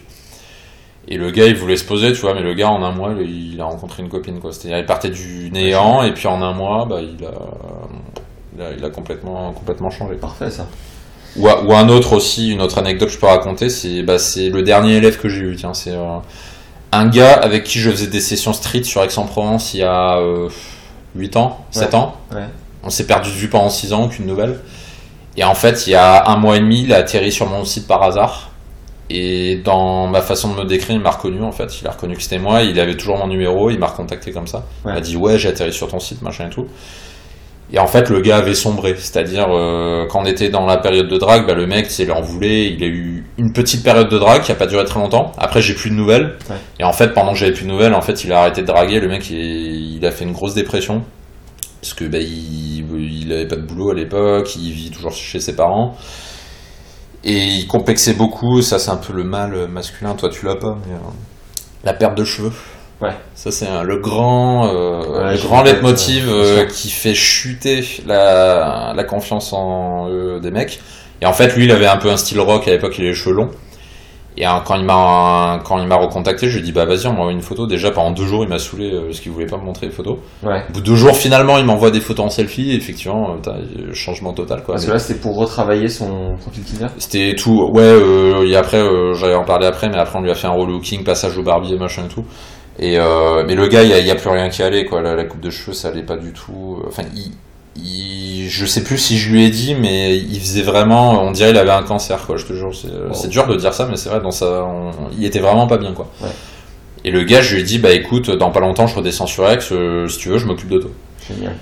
[1.08, 3.12] Et le gars, il voulait se poser, tu vois, mais le gars, en un mois,
[3.20, 4.52] il, il a rencontré une copine, quoi.
[4.52, 7.32] C'est-à-dire, il partait du néant, et puis en un mois, bah, il a,
[8.54, 10.14] il a, il a complètement, complètement changé.
[10.16, 10.66] Parfait ça.
[11.36, 14.94] Ou, un autre aussi, une autre anecdote que je peux raconter, c'est, bah, le dernier
[14.96, 16.18] élève que j'ai eu, tiens, c'est euh,
[16.92, 20.48] un gars avec qui je faisais des sessions street sur Aix-en-Provence il y a euh,
[21.14, 21.94] 8 ans, 7 Ouais.
[21.94, 22.16] ans.
[22.32, 22.44] Ouais.
[22.82, 24.58] On s'est perdu de vue pendant 6 ans, aucune nouvelle.
[25.36, 27.64] Et en fait, il y a un mois et demi, il a atterri sur mon
[27.64, 28.50] site par hasard.
[29.08, 31.80] Et dans ma façon de me décrire, il m'a reconnu en fait.
[31.80, 34.46] Il a reconnu que c'était moi, il avait toujours mon numéro, il m'a recontacté comme
[34.46, 34.64] ça.
[34.84, 36.66] Il m'a dit ouais, j'ai atterri sur ton site, machin et tout.
[37.72, 38.94] Et en fait, le gars avait sombré.
[38.96, 42.20] C'est-à-dire, euh, quand on était dans la période de drague, bah, le mec, il en
[42.20, 42.72] voulait.
[42.72, 45.32] Il a eu une petite période de drague qui a pas duré très longtemps.
[45.38, 46.36] Après, j'ai plus de nouvelles.
[46.48, 46.56] Ouais.
[46.80, 48.66] Et en fait, pendant que j'avais plus de nouvelles, en fait, il a arrêté de
[48.66, 49.00] draguer.
[49.00, 51.02] Le mec, il, il a fait une grosse dépression.
[51.80, 55.40] Parce que bah, il, il avait pas de boulot à l'époque, il vit toujours chez
[55.40, 55.96] ses parents.
[57.24, 60.78] Et il complexait beaucoup, ça c'est un peu le mal masculin, toi tu l'as pas,
[60.86, 60.98] mais euh,
[61.84, 62.52] la perte de cheveux.
[63.00, 63.12] Ouais.
[63.34, 69.04] Ça c'est le grand, euh, Ouais, le grand leitmotiv euh, qui fait chuter la, la
[69.04, 70.80] confiance en eux des mecs.
[71.22, 73.14] Et en fait, lui, il avait un peu un style rock à l'époque, il les
[73.14, 73.50] cheveux longs.
[74.36, 77.12] Et quand il m'a quand il m'a recontacté, je lui ai dit bah vas-y, on
[77.12, 77.66] m'envoie une photo.
[77.66, 79.92] Déjà pendant deux jours, il m'a saoulé euh, parce qu'il voulait pas me montrer les
[79.92, 80.18] photos.
[80.42, 80.62] Ouais.
[80.70, 82.70] Au bout de deux jours, finalement, il m'envoie des photos en selfie.
[82.70, 84.76] Et effectivement, euh, changement total quoi.
[84.76, 86.90] Parce que là, c'était pour retravailler son profil Tinder?
[86.96, 87.70] C'était tout.
[87.74, 90.46] Ouais, euh, et après, euh, j'allais en parler après, mais après, on lui a fait
[90.46, 92.24] un relooking, passage au barbier, machin et tout.
[92.82, 95.02] Et euh, mais le gars, il y a, plus rien qui allait, quoi.
[95.02, 96.78] La, la coupe de cheveux, ça allait pas du tout.
[96.88, 97.30] Enfin, il,
[97.76, 101.22] il- je sais plus si je lui ai dit, mais il faisait vraiment.
[101.22, 102.36] On dirait il avait un cancer, quoi.
[102.36, 102.70] Je te jure.
[103.12, 104.20] C'est dur de dire ça, mais c'est vrai.
[104.20, 106.08] Dans sa, on- il était vraiment pas bien, quoi.
[106.22, 106.30] Ouais.
[107.04, 109.48] Et le gars, je lui ai dit, bah écoute, dans pas longtemps, je redescends sur
[109.48, 109.58] Aix.
[109.72, 110.90] euh, si tu veux, je m'occupe de toi.
[111.28, 111.54] Génial.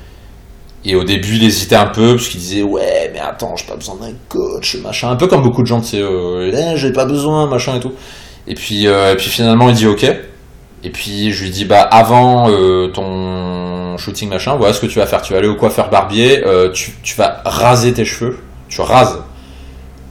[0.84, 3.74] Et au début, il hésitait un peu parce qu'il disait ouais, mais attends, j'ai pas
[3.76, 5.10] besoin d'un coach, machin.
[5.10, 7.80] Un peu comme beaucoup de gens, tu sais, euh, Eh, j'ai pas besoin, machin et
[7.80, 7.92] tout.
[8.46, 10.06] Et puis, euh, et puis finalement, il dit ok.
[10.84, 14.98] Et puis je lui dis bah avant euh, ton shooting machin, voilà ce que tu
[14.98, 15.22] vas faire.
[15.22, 19.22] Tu vas aller au coiffeur barbier, euh, tu, tu vas raser tes cheveux, tu rases.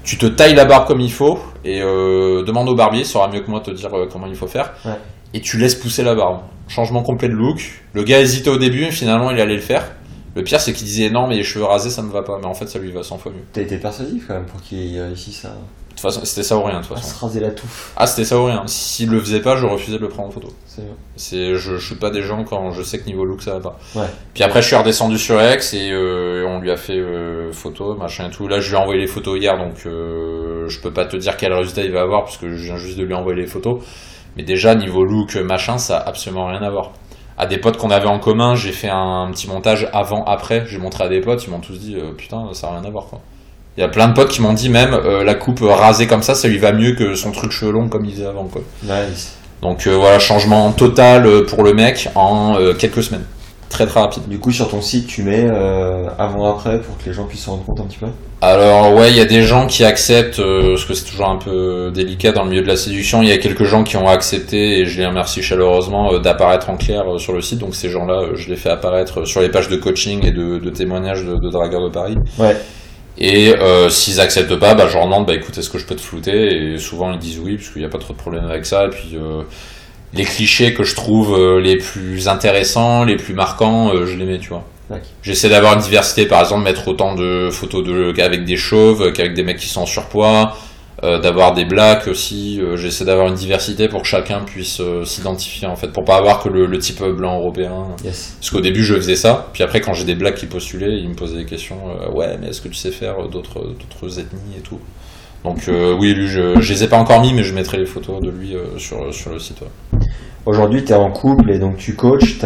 [0.04, 3.28] Tu te tailles la barbe comme il faut et euh, demande au barbier, il saura
[3.28, 4.74] mieux que moi te dire comment il faut faire.
[4.86, 4.92] Ouais.
[5.34, 6.40] Et tu laisses pousser la barbe.
[6.68, 7.82] Changement complet de look.
[7.94, 9.84] Le gars hésitait au début, mais finalement il allait le faire.
[10.38, 12.38] Le pire, c'est qu'il disait non, mais les cheveux rasés, ça me va pas.
[12.40, 13.42] Mais en fait, ça lui va 100 fois mieux.
[13.54, 16.64] T'as été persuasif quand même pour qu'il réussisse à, De toute façon, c'était ça ou
[16.64, 17.16] rien, de toute à façon.
[17.16, 17.94] se raser la touffe.
[17.98, 18.64] Ah, c'était ça ou rien.
[18.68, 20.48] S'il le faisait pas, je refusais de le prendre en photo.
[20.66, 20.92] C'est vrai.
[21.16, 23.80] C'est, je shoot pas des gens quand je sais que niveau look, ça va pas.
[23.96, 24.08] Ouais.
[24.34, 27.96] Puis après, je suis redescendu sur X et euh, on lui a fait euh, photo,
[27.96, 28.48] machin et tout.
[28.48, 31.36] Là, je lui ai envoyé les photos hier, donc euh, je peux pas te dire
[31.38, 33.84] quel résultat il va avoir parce que je viens juste de lui envoyer les photos.
[34.36, 36.92] Mais déjà, niveau look, machin, ça a absolument rien à voir.
[37.40, 40.66] À des potes qu'on avait en commun, j'ai fait un petit montage avant-après.
[40.68, 42.90] J'ai montré à des potes, ils m'ont tous dit euh, putain, ça a rien à
[42.90, 43.20] voir quoi.
[43.78, 46.24] Il y a plein de potes qui m'ont dit même euh, la coupe rasée comme
[46.24, 48.64] ça, ça lui va mieux que son truc cheveux long comme il faisait avant quoi.
[48.84, 49.38] Nice.
[49.62, 53.26] Donc euh, voilà, changement total euh, pour le mec en euh, quelques semaines.
[53.70, 54.24] Très très rapide.
[54.30, 57.50] Du coup, sur ton site, tu mets euh, avant-après pour que les gens puissent se
[57.50, 58.08] rendre compte un petit peu?
[58.42, 61.38] Alors ouais, il y a des gens qui acceptent, euh, parce que c'est toujours un
[61.38, 64.08] peu délicat dans le milieu de la séduction, il y a quelques gens qui ont
[64.08, 67.60] accepté, et je les remercie chaleureusement, euh, d'apparaître en clair euh, sur le site.
[67.60, 70.60] Donc ces gens-là, euh, je les fais apparaître sur les pages de coaching et de,
[70.60, 72.16] de témoignages de, de dragueurs de Paris.
[72.40, 72.56] Ouais.
[73.20, 75.96] Et euh, s'ils acceptent pas, bah, je leur demande, bah écoute, est-ce que je peux
[75.96, 76.74] te flouter?
[76.74, 78.86] Et souvent ils disent oui, parce qu'il n'y a pas trop de problème avec ça.
[78.86, 79.42] Et puis euh,
[80.14, 84.38] les clichés que je trouve euh, les plus intéressants, les plus marquants, je les mets,
[84.38, 84.64] tu vois.
[85.22, 89.34] J'essaie d'avoir une diversité, par exemple, mettre autant de photos de, qu'avec des chauves, qu'avec
[89.34, 90.56] des mecs qui sont en surpoids,
[91.04, 92.60] euh, d'avoir des blacks aussi.
[92.62, 96.18] euh, J'essaie d'avoir une diversité pour que chacun puisse euh, s'identifier, en fait, pour pas
[96.18, 97.88] avoir que le, le type blanc européen.
[98.04, 98.36] Yes.
[98.40, 101.10] Parce qu'au début, je faisais ça, puis après, quand j'ai des blacks qui postulaient, ils
[101.10, 101.78] me posaient des questions.
[101.90, 104.80] euh, ouais, mais est-ce que tu sais faire euh, d'autres d'autres ethnies et tout?
[105.44, 107.86] Donc euh, oui, lui, je, je les ai pas encore mis, mais je mettrai les
[107.86, 109.62] photos de lui euh, sur, sur le site.
[109.62, 109.97] ouais.
[110.48, 112.40] Aujourd'hui, tu es en couple et donc tu coaches.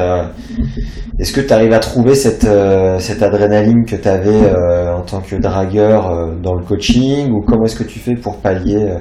[1.19, 4.51] Est-ce que tu arrives à trouver cette, euh, cette adrénaline que tu avais
[4.91, 8.37] en tant que dragueur euh, dans le coaching ou comment est-ce que tu fais pour
[8.37, 8.97] pallier euh,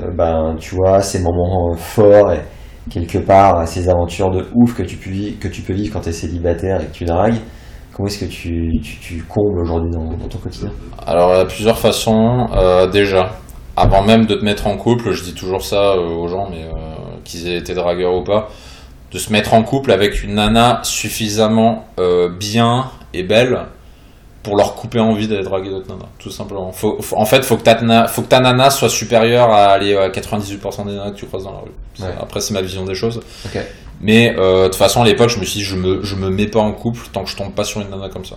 [0.00, 2.40] euh, ben, tu vois, ces moments euh, forts et
[2.90, 6.08] quelque part ces aventures de ouf que tu peux, que tu peux vivre quand tu
[6.08, 7.38] es célibataire et que tu dragues?
[7.94, 10.70] Comment est-ce que tu, tu, combles aujourd'hui dans, dans ton quotidien?
[11.06, 12.48] Alors, il y a plusieurs façons.
[12.54, 13.32] Euh, déjà,
[13.76, 16.62] avant même de te mettre en couple, je dis toujours ça euh, aux gens, mais
[16.62, 16.91] euh,
[17.24, 18.50] qu'ils aient été dragueurs ou pas,
[19.12, 23.60] de se mettre en couple avec une nana suffisamment euh, bien et belle
[24.42, 26.72] pour leur couper envie d'aller draguer d'autres nanas, tout simplement.
[26.72, 29.66] Faut, faut- en fait, faut que, ta, nana- faut que ta nana soit supérieure à,
[29.66, 31.70] aller à 98% des nanas que tu croises dans la rue.
[32.00, 32.14] Ouais.
[32.20, 33.20] Après, c'est ma vision des choses.
[34.00, 36.28] Mais euh, de toute façon, à l'époque, je me suis dit, je me, je me
[36.28, 38.36] mets pas en couple tant que je tombe pas sur une nana comme ça.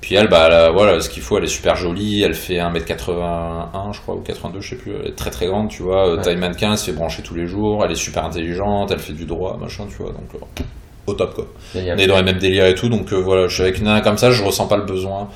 [0.00, 3.92] Puis elle, bah, elle voilà, ce qu'il faut, elle est super jolie, elle fait 1m81,
[3.92, 6.22] je crois, ou 82, je sais plus, elle est très très grande, tu vois, Ouais.
[6.22, 9.12] taille mannequin, elle se fait brancher tous les jours, elle est super intelligente, elle fait
[9.14, 10.62] du droit, machin, tu vois, donc euh,
[11.06, 11.46] au top quoi.
[11.74, 13.84] On est dans les mêmes délires et tout, donc euh, voilà, je suis avec une
[13.84, 15.28] nana comme ça, je ressens pas le besoin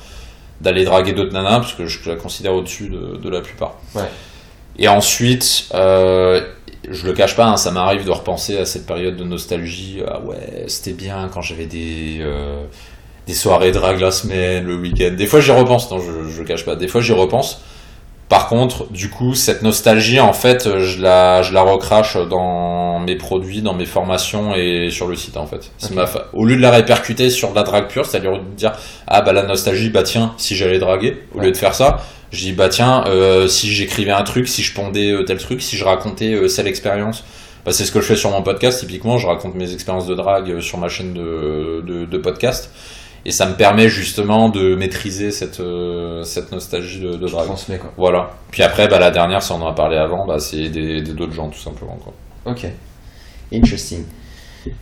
[0.61, 3.75] d'aller draguer d'autres nanas, parce que je la considère au-dessus de, de la plupart.
[3.95, 4.03] Ouais.
[4.77, 6.39] Et ensuite, euh,
[6.89, 10.01] je le cache pas, hein, ça m'arrive de repenser à cette période de nostalgie.
[10.07, 12.63] Ah ouais, c'était bien quand j'avais des euh,
[13.27, 15.11] des soirées drague la semaine, le week-end.
[15.17, 16.75] Des fois j'y repense, non, je, je le cache pas.
[16.75, 17.61] Des fois j'y repense.
[18.29, 23.17] Par contre, du coup, cette nostalgie, en fait, je la, je la recrache dans mes
[23.17, 25.69] produits, dans mes formations et sur le site, en fait.
[25.93, 28.71] Ma fa- Au lieu de la répercuter sur de la drague pure, c'est-à-dire de dire,
[29.07, 31.47] ah bah la nostalgie, bah tiens, si j'allais draguer, au Ouais.
[31.47, 31.99] lieu de faire ça,
[32.31, 35.61] je dis, bah tiens, euh, si j'écrivais un truc, si je pondais euh, tel truc,
[35.61, 37.25] si je racontais euh, telle expérience.
[37.65, 40.15] Bah, c'est ce que je fais sur mon podcast, typiquement, je raconte mes expériences de
[40.15, 42.71] drague euh, sur ma chaîne de, de, de podcast.
[43.25, 47.45] Et ça me permet justement de maîtriser cette, euh, cette nostalgie de, de drague.
[47.45, 47.91] Transmet quoi.
[47.97, 48.31] Voilà.
[48.51, 51.13] Puis après, bah, la dernière, si on en a parlé avant, bah, c'est des des-
[51.13, 51.97] d'autres gens tout simplement.
[52.03, 52.13] Quoi.
[52.51, 52.65] Ok.
[53.53, 54.03] Interesting.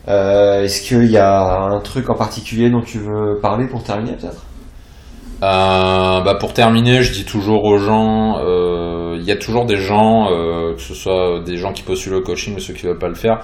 [0.08, 4.14] Euh, Est-ce qu'il y a un truc en particulier dont tu veux parler pour terminer
[4.14, 4.46] peut-être?
[5.42, 9.78] Euh, bah pour terminer, je dis toujours aux gens, euh, il y a toujours des
[9.78, 13.00] gens, euh, que ce soit des gens qui postulent au coaching ou ceux qui veulent
[13.00, 13.40] pas le faire,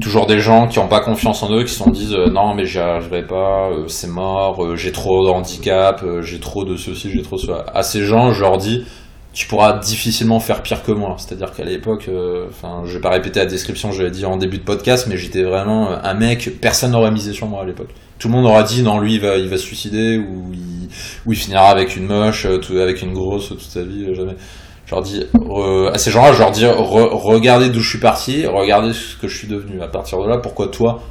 [0.00, 2.66] toujours des gens qui ont pas confiance en eux, qui se disent euh, non mais
[2.66, 7.10] j'y arriverai pas, euh, c'est mort, euh, j'ai trop de handicap, j'ai trop de ceci,
[7.10, 7.64] j'ai trop de cela.
[7.74, 8.84] À ces gens, je leur dis
[9.32, 11.16] tu pourras difficilement faire pire que moi.
[11.18, 12.08] C'est-à-dire qu'à l'époque,
[12.48, 15.18] enfin, je vais pas répéter la description, je l'ai dit en début de podcast, mais
[15.18, 17.90] j'étais vraiment un mec, personne n'aurait misé sur moi à l'époque.
[18.18, 20.88] Tout le monde aura dit non, lui il va, il va se suicider ou il,
[21.26, 24.36] ou finira avec une moche, avec une grosse toute sa vie, jamais.
[24.86, 27.98] Je leur dis euh, à ces gens-là, je leur dis re- regardez d'où je suis
[27.98, 29.82] parti, regardez ce que je suis devenu.
[29.82, 31.02] À partir de là, pourquoi toi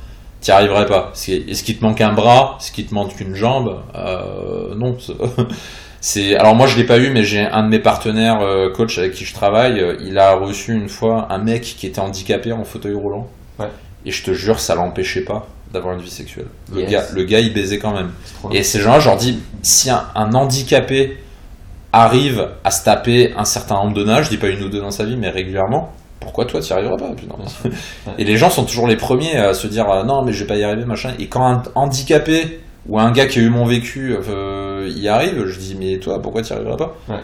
[0.41, 1.11] t'y arriverais pas?
[1.13, 2.57] Est-ce qu'il- te manque un bras?
[2.61, 3.79] Est-ce qu'il te manque une jambe?
[3.95, 4.95] Euh, Non.
[6.01, 8.97] c'est- alors moi je l'ai pas eu mais j'ai un de mes partenaires euh, coach
[8.97, 12.51] avec qui je travaille, euh, il a reçu une fois un mec qui était handicapé
[12.53, 13.27] en fauteuil roulant.
[13.59, 13.67] Ouais.
[14.05, 16.45] Et je te jure ça l'empêchait pas d'avoir une vie sexuelle.
[16.73, 16.91] Le Yes.
[16.91, 18.11] gars le gars il baisait quand même.
[18.51, 21.17] Et ces gens-là, je leur dis, si un, un handicapé
[21.95, 24.79] arrive à se taper un certain nombre de nages, je dis pas une ou deux
[24.79, 27.35] dans sa vie, mais régulièrement, pourquoi toi tu y arriveras pas putain
[28.17, 30.47] Et les gens sont toujours les premiers à se dire, euh, non mais je vais
[30.47, 31.13] pas y arriver, machin.
[31.19, 35.45] Et quand un handicapé ou un gars qui a eu mon vécu euh, y arrive,
[35.45, 37.21] je dis, mais toi pourquoi tu y arriveras pas Ouais.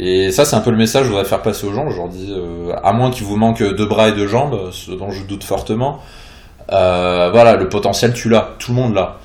[0.00, 1.90] Et ça, c'est un peu le message que je voudrais faire passer aux gens.
[1.90, 4.92] Je leur dis, euh, à moins qu'il vous manque deux bras et deux jambes, ce
[4.92, 5.98] dont je doute fortement,
[6.72, 8.50] euh, voilà, le potentiel, tu l'as.
[8.58, 9.18] Tout le monde l'a.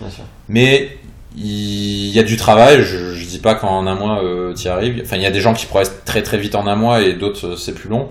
[0.48, 0.98] Mais
[1.36, 4.68] il y a du travail, je, je dis pas qu'en un mois euh, tu y
[4.68, 5.02] arrives.
[5.04, 7.14] Enfin, il y a des gens qui progressent très très vite en un mois et
[7.14, 8.10] d'autres euh, c'est plus long.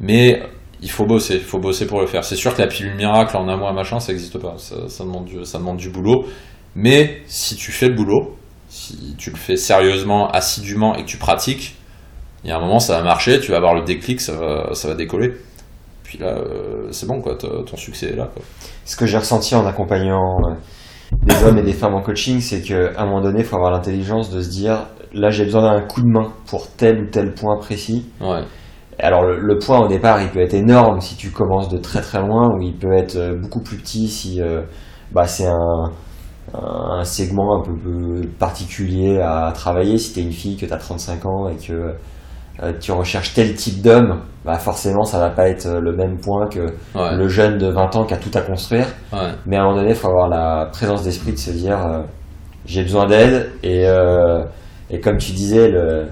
[0.00, 0.42] Mais
[0.80, 2.24] il faut bosser, il faut bosser pour le faire.
[2.24, 4.54] C'est sûr que la pilule miracle en un mois machin, ça n'existe pas.
[4.58, 6.26] Ça, demande du, ça demande du boulot.
[6.76, 8.36] Mais si tu fais le boulot,
[8.68, 11.74] si tu le fais sérieusement, assidûment et que tu pratiques,
[12.44, 14.74] il y a un moment ça va marcher, tu vas avoir le déclic, ça va,
[14.74, 15.32] ça va décoller.
[16.04, 18.30] Puis là, euh, c'est bon quoi, ton succès est là.
[18.84, 20.38] Ce que j'ai ressenti en accompagnant
[21.22, 23.70] des hommes et des femmes en coaching, c'est qu'à un moment donné, il faut avoir
[23.70, 27.34] l'intelligence de se dire là, j'ai besoin d'un coup de main pour tel ou tel
[27.34, 28.06] point précis.
[28.20, 28.42] Ouais,
[28.98, 32.00] Alors, le, le point au départ, il peut être énorme si tu commences de très
[32.00, 34.62] très loin, ou il peut être euh, beaucoup plus petit si euh,
[35.12, 35.92] bah, c'est un,
[36.54, 39.98] un segment un peu, peu particulier à travailler.
[39.98, 41.94] Si tu es une fille, que tu as 35 ans et que
[42.80, 46.48] tu recherches tel type d'homme, bah forcément, ça va pas être euh, le même point
[46.48, 46.60] que
[46.94, 48.86] ouais, le jeune de 20 ans qui a tout à construire.
[49.12, 49.30] ouais.
[49.46, 52.02] Mais à un moment donné, il faut avoir la présence d'esprit de se dire euh,
[52.66, 53.50] j'ai besoin d'aide.
[53.62, 54.42] Et, euh,
[54.90, 56.06] et comme tu disais, le,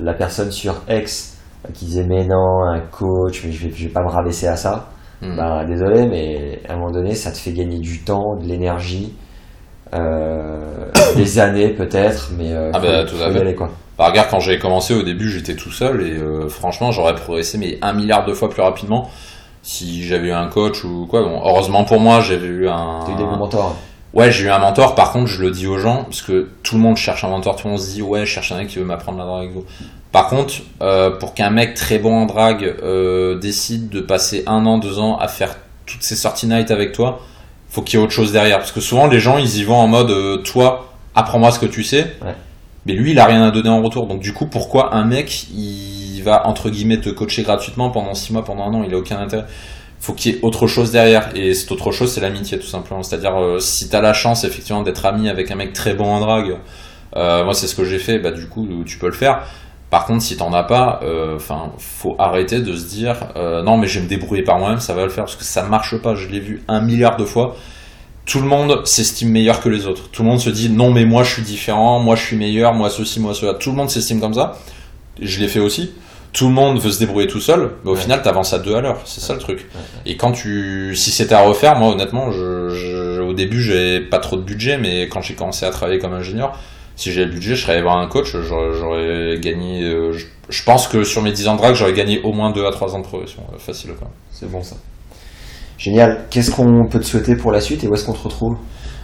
[0.00, 1.36] la personne sur X
[1.66, 4.46] euh, qui disait mais non, un coach, mais je vais, je vais pas me rabaisser
[4.46, 4.88] à ça.
[5.20, 5.36] Hmm.
[5.36, 9.16] Bah, désolé, mais à un moment donné, ça te fait gagner du temps, de l'énergie,
[9.94, 10.86] euh,
[11.16, 13.40] des années peut-être, mais euh, Ah faut, bah, tout à faut y fait.
[13.40, 13.68] aller quoi.
[13.98, 17.58] Bah, regarde, quand j'ai commencé au début, j'étais tout seul et euh, franchement, j'aurais progressé
[17.58, 19.10] mais un milliard de fois plus rapidement
[19.62, 21.22] si j'avais eu un coach ou quoi.
[21.22, 23.00] Bon, heureusement pour moi, j'avais eu un.
[23.04, 23.76] T'as eu des bons mentors.
[24.14, 24.94] Ouais, j'ai eu un mentor.
[24.94, 27.56] Par contre, je le dis aux gens parce que tout le monde cherche un mentor.
[27.56, 29.50] Tout le monde se dit ouais, je cherche un mec qui veut m'apprendre la drague.
[30.12, 34.64] Par contre, euh, pour qu'un mec très bon en drague euh, décide de passer un
[34.64, 37.20] an, deux ans à faire toutes ces sorties night avec toi,
[37.68, 38.58] faut qu'il y ait autre chose derrière.
[38.58, 41.66] Parce que souvent, les gens, ils y vont en mode euh, toi, apprends-moi ce que
[41.66, 42.16] tu sais.
[42.24, 42.34] Ouais.
[42.88, 44.06] Mais lui, il a rien à donner en retour.
[44.06, 48.32] Donc du coup, pourquoi un mec, il va entre guillemets te coacher gratuitement pendant six
[48.32, 49.44] mois, pendant un an, il a aucun intérêt.
[50.00, 51.28] Faut qu'il y ait autre chose derrière.
[51.36, 53.02] Et cette autre chose, c'est l'amitié, tout simplement.
[53.02, 56.20] C'est-à-dire, euh, si t'as la chance, effectivement, d'être ami avec un mec très bon en
[56.20, 56.56] drague,
[57.16, 59.42] euh, moi, c'est ce que j'ai fait, bah, du coup, tu peux le faire.
[59.90, 61.00] Par contre, si t'en as pas,
[61.34, 64.80] enfin, faut arrêter de se dire, euh, non, mais je vais me débrouiller par moi-même,
[64.80, 66.14] ça va le faire, parce que ça marche pas.
[66.14, 67.56] Je l'ai vu un milliard de fois.
[68.28, 70.10] Tout le monde s'estime meilleur que les autres.
[70.10, 72.74] Tout le monde se dit, non, mais moi, je suis différent, moi, je suis meilleur,
[72.74, 73.54] moi, ceci, moi, cela.
[73.54, 74.58] Tout le monde s'estime comme ça.
[75.20, 75.92] Je l'ai fait aussi.
[76.34, 78.00] Tout le monde veut se débrouiller tout seul, mais au Ouais.
[78.00, 79.00] final, t'avances à deux à l'heure.
[79.06, 79.60] C'est ça le truc.
[79.74, 84.00] Ouais, Et quand tu, si c'était à refaire, moi honnêtement, je, je- au début j'avais
[84.00, 86.56] pas trop de budget, mais quand j'ai commencé à travailler comme ingénieur,
[86.96, 89.84] si j'avais le budget, je serais allé voir un coach, j'aurais, gagné.
[89.84, 92.50] euh, je, je pense que sur mes 10 ans de drague, j'aurais gagné au moins
[92.50, 94.08] 2 à 3 ans de progression, euh, facile quoi.
[94.30, 94.76] C'est bon ça.
[95.78, 96.26] Génial.
[96.30, 98.56] Qu'est-ce qu'on peut te souhaiter pour la suite et où est-ce qu'on te retrouve?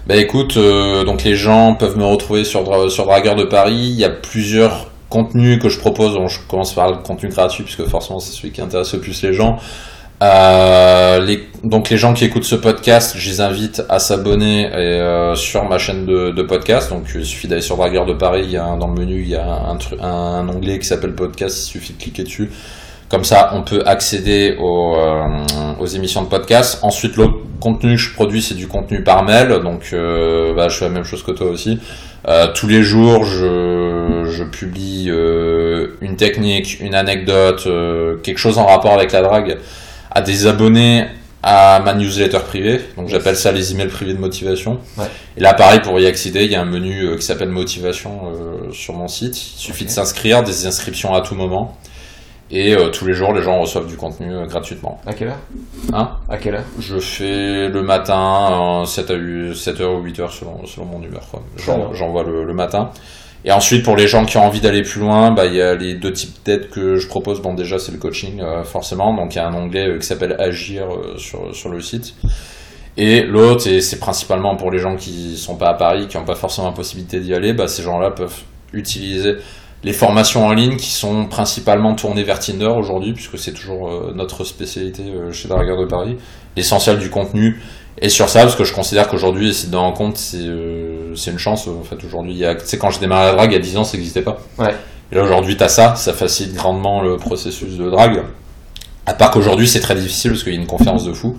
[0.06, 3.76] Bah écoute, euh, donc les gens peuvent me retrouver sur, sur Dragueur de Paris.
[3.76, 6.14] Il y a plusieurs contenus que je propose.
[6.14, 9.22] Bon, je commence par le contenu gratuit puisque forcément c'est celui qui intéresse le plus
[9.22, 9.56] les gens.
[10.22, 15.34] Euh, les, donc les gens qui écoutent ce podcast, je les invite à s'abonner euh,
[15.34, 16.90] sur ma chaîne de, podcast.
[16.90, 18.42] Donc il suffit d'aller sur Dragueur de Paris.
[18.44, 21.56] Il y a dans le menu il y a un, un onglet qui s'appelle podcast.
[21.60, 22.50] Il suffit de cliquer dessus.
[23.14, 25.28] Comme ça, on peut accéder aux, euh,
[25.78, 26.80] aux émissions de podcast.
[26.82, 30.78] Ensuite, l'autre contenu que je produis, c'est du contenu par mail, donc euh, bah, je
[30.78, 31.78] fais la même chose que toi aussi.
[32.26, 35.12] Euh, tous les jours, je, je publie
[36.00, 37.68] une technique, une anecdote,
[38.24, 39.58] quelque chose en rapport avec la drague
[40.10, 41.04] à des abonnés
[41.44, 42.80] à ma newsletter privée.
[42.96, 44.80] Donc j'appelle ça les emails privés de motivation.
[44.98, 45.04] Ouais.
[45.36, 48.72] Et là, pareil, pour y accéder, il y a un menu qui s'appelle motivation euh,
[48.72, 49.36] sur mon site.
[49.36, 51.78] Il suffit de s'inscrire, des inscriptions à tout moment.
[52.50, 55.00] Et euh, tous les jours, les gens reçoivent du contenu euh, gratuitement.
[55.06, 55.38] À quelle heure?
[55.92, 56.10] Hein?
[56.28, 56.64] À quelle heure?
[56.78, 60.86] Je fais le matin, euh, 7 à 8, 7 heures ou 8 heures selon, selon
[60.86, 61.22] mon humeur.
[61.30, 61.42] quoi.
[61.56, 61.94] J'en-.
[61.94, 62.90] J'envoie le, le matin.
[63.46, 65.74] Et ensuite, pour les gens qui ont envie d'aller plus loin, bah, il y a
[65.74, 67.42] les deux types d'aides que je propose.
[67.42, 69.12] Bon, déjà, c'est le coaching, euh, forcément.
[69.14, 72.14] Donc, il y a un onglet euh, qui s'appelle Agir euh, sur, sur le site.
[72.96, 76.24] Et l'autre, et c'est principalement pour les gens qui sont pas à Paris, qui n'ont
[76.24, 78.40] pas forcément la possibilité d'y aller, bah, ces gens-là peuvent
[78.72, 79.34] utiliser
[79.84, 84.12] les formations en ligne qui sont principalement tournées vers Tinder aujourd'hui, puisque c'est toujours euh,
[84.14, 86.16] notre spécialité euh, chez Dragueur de Paris.
[86.56, 87.60] L'essentiel du contenu
[88.00, 91.30] est sur ça, parce que je considère qu'aujourd'hui, essayer de en compte, c'est euh, c'est
[91.30, 91.68] une chance.
[91.68, 93.96] En fait, aujourd'hui, sais, quand j'ai démarré la drague, il y a 10 ans, ça
[93.96, 94.38] n'existait pas.
[94.58, 94.74] Ouais.
[95.12, 98.22] Et là, aujourd'hui, tu as ça, ça facilite grandement le processus de drague.
[99.04, 101.36] À part qu'aujourd'hui, c'est très difficile, parce qu'il y a une conférence de fou.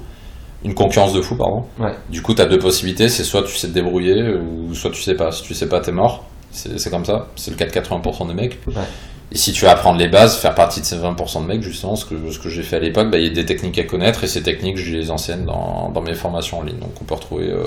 [0.64, 1.66] Une concurrence de fou, pardon.
[1.80, 1.94] Ouais.
[2.10, 5.02] Du coup, tu as deux possibilités, c'est soit tu sais te débrouiller, ou soit tu
[5.02, 5.32] sais pas.
[5.32, 6.26] Si tu sais pas, t'es mort.
[6.56, 7.28] C'est comme ça.
[7.36, 8.60] C'est le cas de 80% des mecs.
[8.68, 8.84] Ouais.
[9.32, 11.96] Et si tu veux apprendre les bases, faire partie de ces 20% de mecs, justement,
[11.96, 13.84] ce que, ce que j'ai fait à l'époque, bah, il y a des techniques à
[13.84, 16.78] connaître et ces techniques, je les enseigne dans, dans mes formations en ligne.
[16.80, 17.64] Donc, on peut retrouver euh,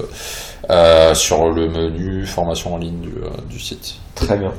[0.71, 3.97] euh, sur le menu formation en ligne du, euh, du site.
[4.15, 4.53] Très bien.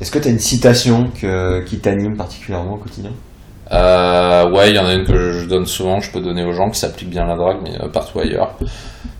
[0.00, 3.10] Est-ce que tu as une citation que, qui t'anime particulièrement au quotidien?
[3.72, 6.52] Ouais, il y en a une que je donne souvent, que je peux donner aux
[6.52, 8.56] gens, qui s'applique bien à la drague, mais partout ailleurs.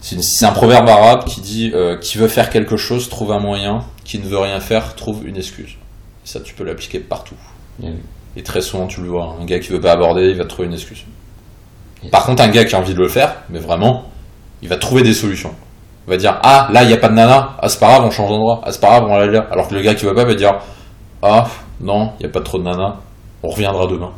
[0.00, 3.84] C'est un proverbe arabe qui dit euh, Qui veut faire quelque chose trouve un moyen,
[4.04, 5.76] qui ne veut rien faire trouve une excuse.
[6.24, 7.36] Ça, tu peux l'appliquer partout.
[8.36, 9.42] Et très souvent, tu le vois, hein.
[9.42, 11.04] un gars qui veut pas aborder, il va trouver une excuse.
[12.10, 14.04] Par contre, un gars qui a envie de le faire, mais vraiment,
[14.62, 15.54] il va trouver des solutions.
[16.06, 18.04] Il va dire Ah, là, il n'y a pas de nana, ah, c'est pas grave,
[18.04, 19.46] on change d'endroit, ah, c'est pas grave, on va aller là.
[19.50, 20.54] Alors que le gars qui veut pas va dire
[21.22, 21.46] Ah,
[21.80, 22.96] non, il n'y a pas trop de nana,
[23.42, 24.12] on reviendra demain.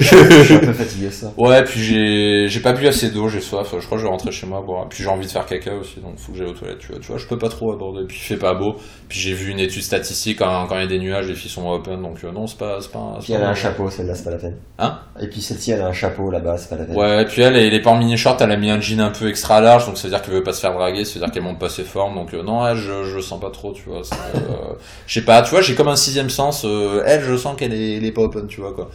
[0.00, 1.32] Je suis un peu fatigué ça.
[1.36, 4.32] Ouais, puis j'ai pas bu assez d'eau, j'ai soif, je crois que je vais rentrer
[4.32, 4.88] chez moi boire.
[4.88, 7.00] Puis j'ai envie de faire caca aussi, donc faut que j'aille aux toilettes, tu vois.
[7.00, 8.76] Tu vois, je peux pas trop aborder, puis il fait pas beau.
[9.08, 11.50] Puis j'ai vu une étude statistique, quand, quand il y a des nuages, les filles
[11.50, 12.78] sont open, donc euh, non, c'est pas...
[12.92, 14.56] pas, c'est Puis elle a un chapeau, celle-là, c'est pas la peine.
[14.78, 14.98] Hein?
[15.20, 16.96] Et puis celle-ci, elle a un chapeau là-bas, c'est pas la peine.
[16.96, 19.00] Ouais, et puis elle, elle est pas en mini short, elle a mis un jean
[19.00, 21.14] un peu extra large, donc ça veut dire qu'elle veut pas se faire draguer, ça
[21.18, 23.50] veut dire qu'elle monte pas ses formes, donc euh, non, elle, je, je sens pas
[23.50, 23.98] trop, tu vois.
[24.00, 24.74] euh,
[25.06, 27.74] je sais pas, tu vois, j'ai comme un sixième sens, euh, elle, je sens qu'elle
[27.74, 28.90] est, est pas open, tu vois, quoi.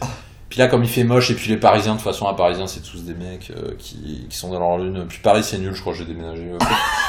[0.48, 2.66] Puis là, comme il fait moche, et puis les Parisiens, de toute façon, à Parisien,
[2.68, 5.04] c'est tous des mecs euh, qui, qui sont dans leur lune.
[5.08, 6.42] Puis Paris, c'est nul, je crois, j'ai déménagé.
[6.52, 6.58] euh,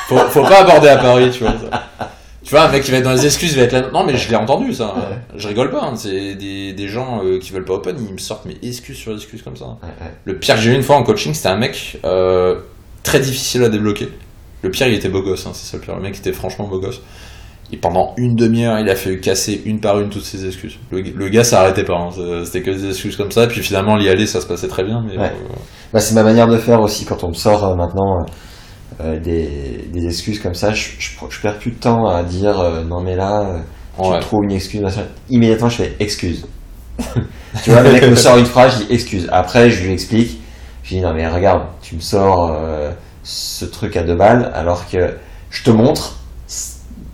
[0.07, 1.53] Faut, faut pas aborder à Paris, tu vois.
[1.53, 2.09] ça.
[2.43, 3.83] Tu vois, un mec qui va être dans les excuses, il va être là.
[3.93, 4.95] Non, mais je l'ai entendu, ça.
[4.95, 5.17] Ouais.
[5.35, 8.17] Je rigole pas, hein, c'est des, des gens euh, qui veulent pas open, ils me
[8.17, 9.65] sortent mes excuses sur excuses comme ça.
[9.65, 10.11] Ouais, ouais.
[10.23, 12.59] Le pire que j'ai eu une fois en coaching, c'était un mec euh,
[13.03, 14.09] très difficile à débloquer.
[14.63, 15.95] Le pire, il était beau gosse, hein, c'est ça le pire.
[15.95, 17.01] Le mec était franchement beau gosse.
[17.71, 20.77] Et pendant une demi-heure, il a fait casser une par une toutes ses excuses.
[20.89, 22.09] Le, le gars s'arrêtait pas, hein,
[22.45, 23.43] c'était que des excuses comme ça.
[23.43, 25.03] Et puis finalement, l'y aller, ça se passait très bien.
[25.05, 25.25] Mais Ouais.
[25.25, 25.55] euh,
[25.91, 28.25] Bah, c'est ma manière de faire aussi quand on me sort euh, maintenant
[29.01, 30.71] euh, des, des excuses comme ça.
[30.71, 32.55] Je, je, je perds plus de temps à dire
[32.87, 33.45] non, mais là,
[34.01, 34.19] tu ouais.
[34.19, 34.81] trouves une excuse.
[35.29, 36.45] Immédiatement, je fais excuse.
[37.63, 39.27] tu vois, le mec me sort une phrase, je dis excuse.
[39.31, 40.39] Après, je lui explique.
[40.83, 42.57] Je dis non, mais regarde, tu me sors
[43.23, 45.15] ce truc à deux balles alors que
[45.49, 46.15] je te montre.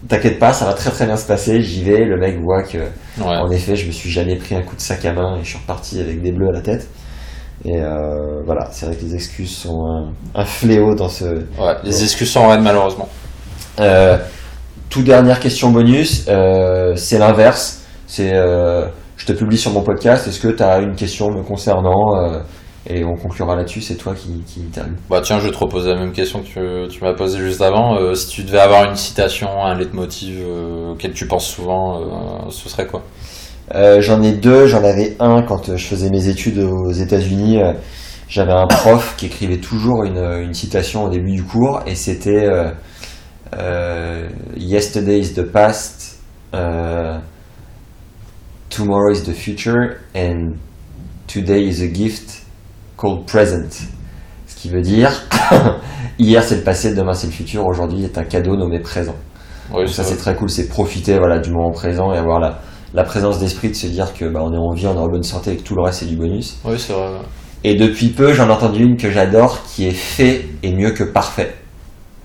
[0.10, 1.62] T'inquiète pas, ça va très très bien se passer.
[1.62, 2.78] J'y vais, le mec voit que
[3.20, 3.26] Ouais.
[3.38, 5.49] en effet, je me suis jamais pris un coup de sac à main et je
[5.49, 6.88] suis reparti avec des bleus à la tête.
[7.64, 11.24] Et euh, voilà, c'est vrai que les excuses sont un, un fléau dans ce.
[11.26, 13.08] Ouais, les excuses sont raides, malheureusement.
[13.80, 14.18] Euh,
[14.89, 17.84] toute dernière question bonus, euh, c'est l'inverse.
[18.08, 18.86] C'est, euh,
[19.16, 20.28] je te publie sur mon podcast.
[20.28, 22.41] Est-ce que tu as une question me concernant
[22.90, 23.82] Et on conclura là-dessus.
[23.82, 24.98] C'est toi qui, qui interviewe.
[25.10, 27.62] Bah tiens, je vais te reposer la même question que tu, tu m'as posée juste
[27.62, 27.98] avant.
[27.98, 32.50] Euh, si tu devais avoir une citation, un leitmotiv euh, auquel tu penses souvent, euh,
[32.50, 33.04] ce serait quoi?
[33.74, 34.68] Euh, j'en ai deux.
[34.68, 37.60] J'en avais un quand je faisais mes études aux États-Unis.
[38.28, 42.50] J'avais un prof qui écrivait toujours une, une citation au début du cours et c'était
[44.58, 46.20] Yesterday is the past,
[48.70, 50.58] tomorrow is the future, and
[51.28, 52.43] today is a gift
[53.04, 53.88] called present.
[54.47, 55.12] Ce qui veut dire
[56.20, 59.16] hier c'est le passé, demain c'est le futur, aujourd'hui est un cadeau nommé présent.
[59.74, 62.60] Oui, ça c'est très cool, c'est profiter voilà du moment présent et avoir la,
[62.93, 65.08] la présence d'esprit de se dire que bah, on est en vie, on est en
[65.08, 66.58] bonne santé et que tout le reste c'est du bonus.
[66.66, 67.10] Oui, c'est vrai.
[67.66, 71.04] Et depuis peu j'en ai entendu une que j'adore qui est fait est mieux que
[71.04, 71.56] parfait.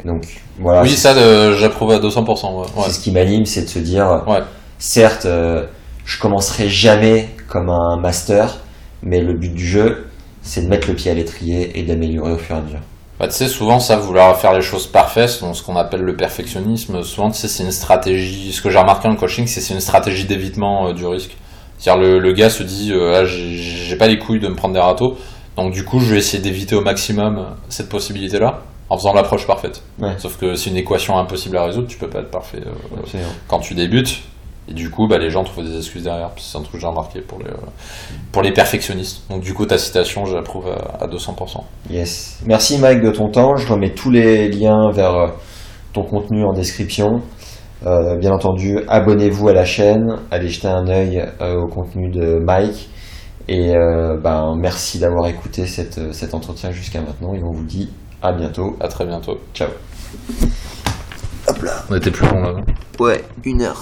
[0.04, 0.26] Donc
[0.60, 2.60] voilà, oui, ça, euh, j'approuve à 200%.
[2.60, 2.66] Ouais.
[2.84, 4.40] c'est ce qui m'anime, c'est de se dire Ouais.
[4.78, 5.66] certes euh,
[6.04, 8.58] je commencerai jamais comme un master,
[9.02, 10.07] mais le but du jeu
[10.42, 12.80] c'est de mettre le pied à l'étrier et d'améliorer au fur et à mesure.
[13.18, 16.14] Bah, tu sais, souvent, ça, vouloir faire les choses parfaites, donc ce qu'on appelle le
[16.16, 18.52] perfectionnisme, souvent, tu sais, c'est une stratégie.
[18.52, 21.36] Ce que j'ai remarqué en coaching, c'est c'est une stratégie d'évitement euh, du risque.
[21.78, 24.74] C'est-à-dire, le, le gars se dit, euh, ah, j'ai pas les couilles de me prendre
[24.74, 25.16] des râteaux,
[25.56, 29.82] donc du coup, je vais essayer d'éviter au maximum cette possibilité-là, en faisant l'approche parfaite.
[29.98, 30.14] Ouais.
[30.18, 33.18] Sauf que c'est une équation impossible à résoudre, tu peux pas être parfait euh,
[33.48, 34.22] quand tu débutes.
[34.68, 36.30] Et du coup, bah, les gens trouvent des excuses derrière.
[36.36, 37.56] C'est un truc que j'ai remarqué pour les, euh,
[38.32, 39.22] pour les perfectionnistes.
[39.30, 41.62] Donc du coup, ta citation, j'approuve à, à 200%.
[41.90, 42.40] Yes.
[42.44, 43.56] Merci Mike de ton temps.
[43.56, 45.28] Je remets tous les liens vers euh,
[45.92, 47.22] ton contenu en description.
[47.86, 52.38] Euh, bien entendu, abonnez-vous à la chaîne, allez jeter un œil euh, au contenu de
[52.38, 52.90] Mike.
[53.46, 57.34] Et euh, ben, merci d'avoir écouté cette, cet entretien jusqu'à maintenant.
[57.34, 57.90] Et on vous dit
[58.20, 58.76] à bientôt.
[58.80, 59.38] À très bientôt.
[59.54, 59.68] Ciao.
[61.88, 62.52] On était plus long là.
[62.98, 63.80] Ouais, une heure.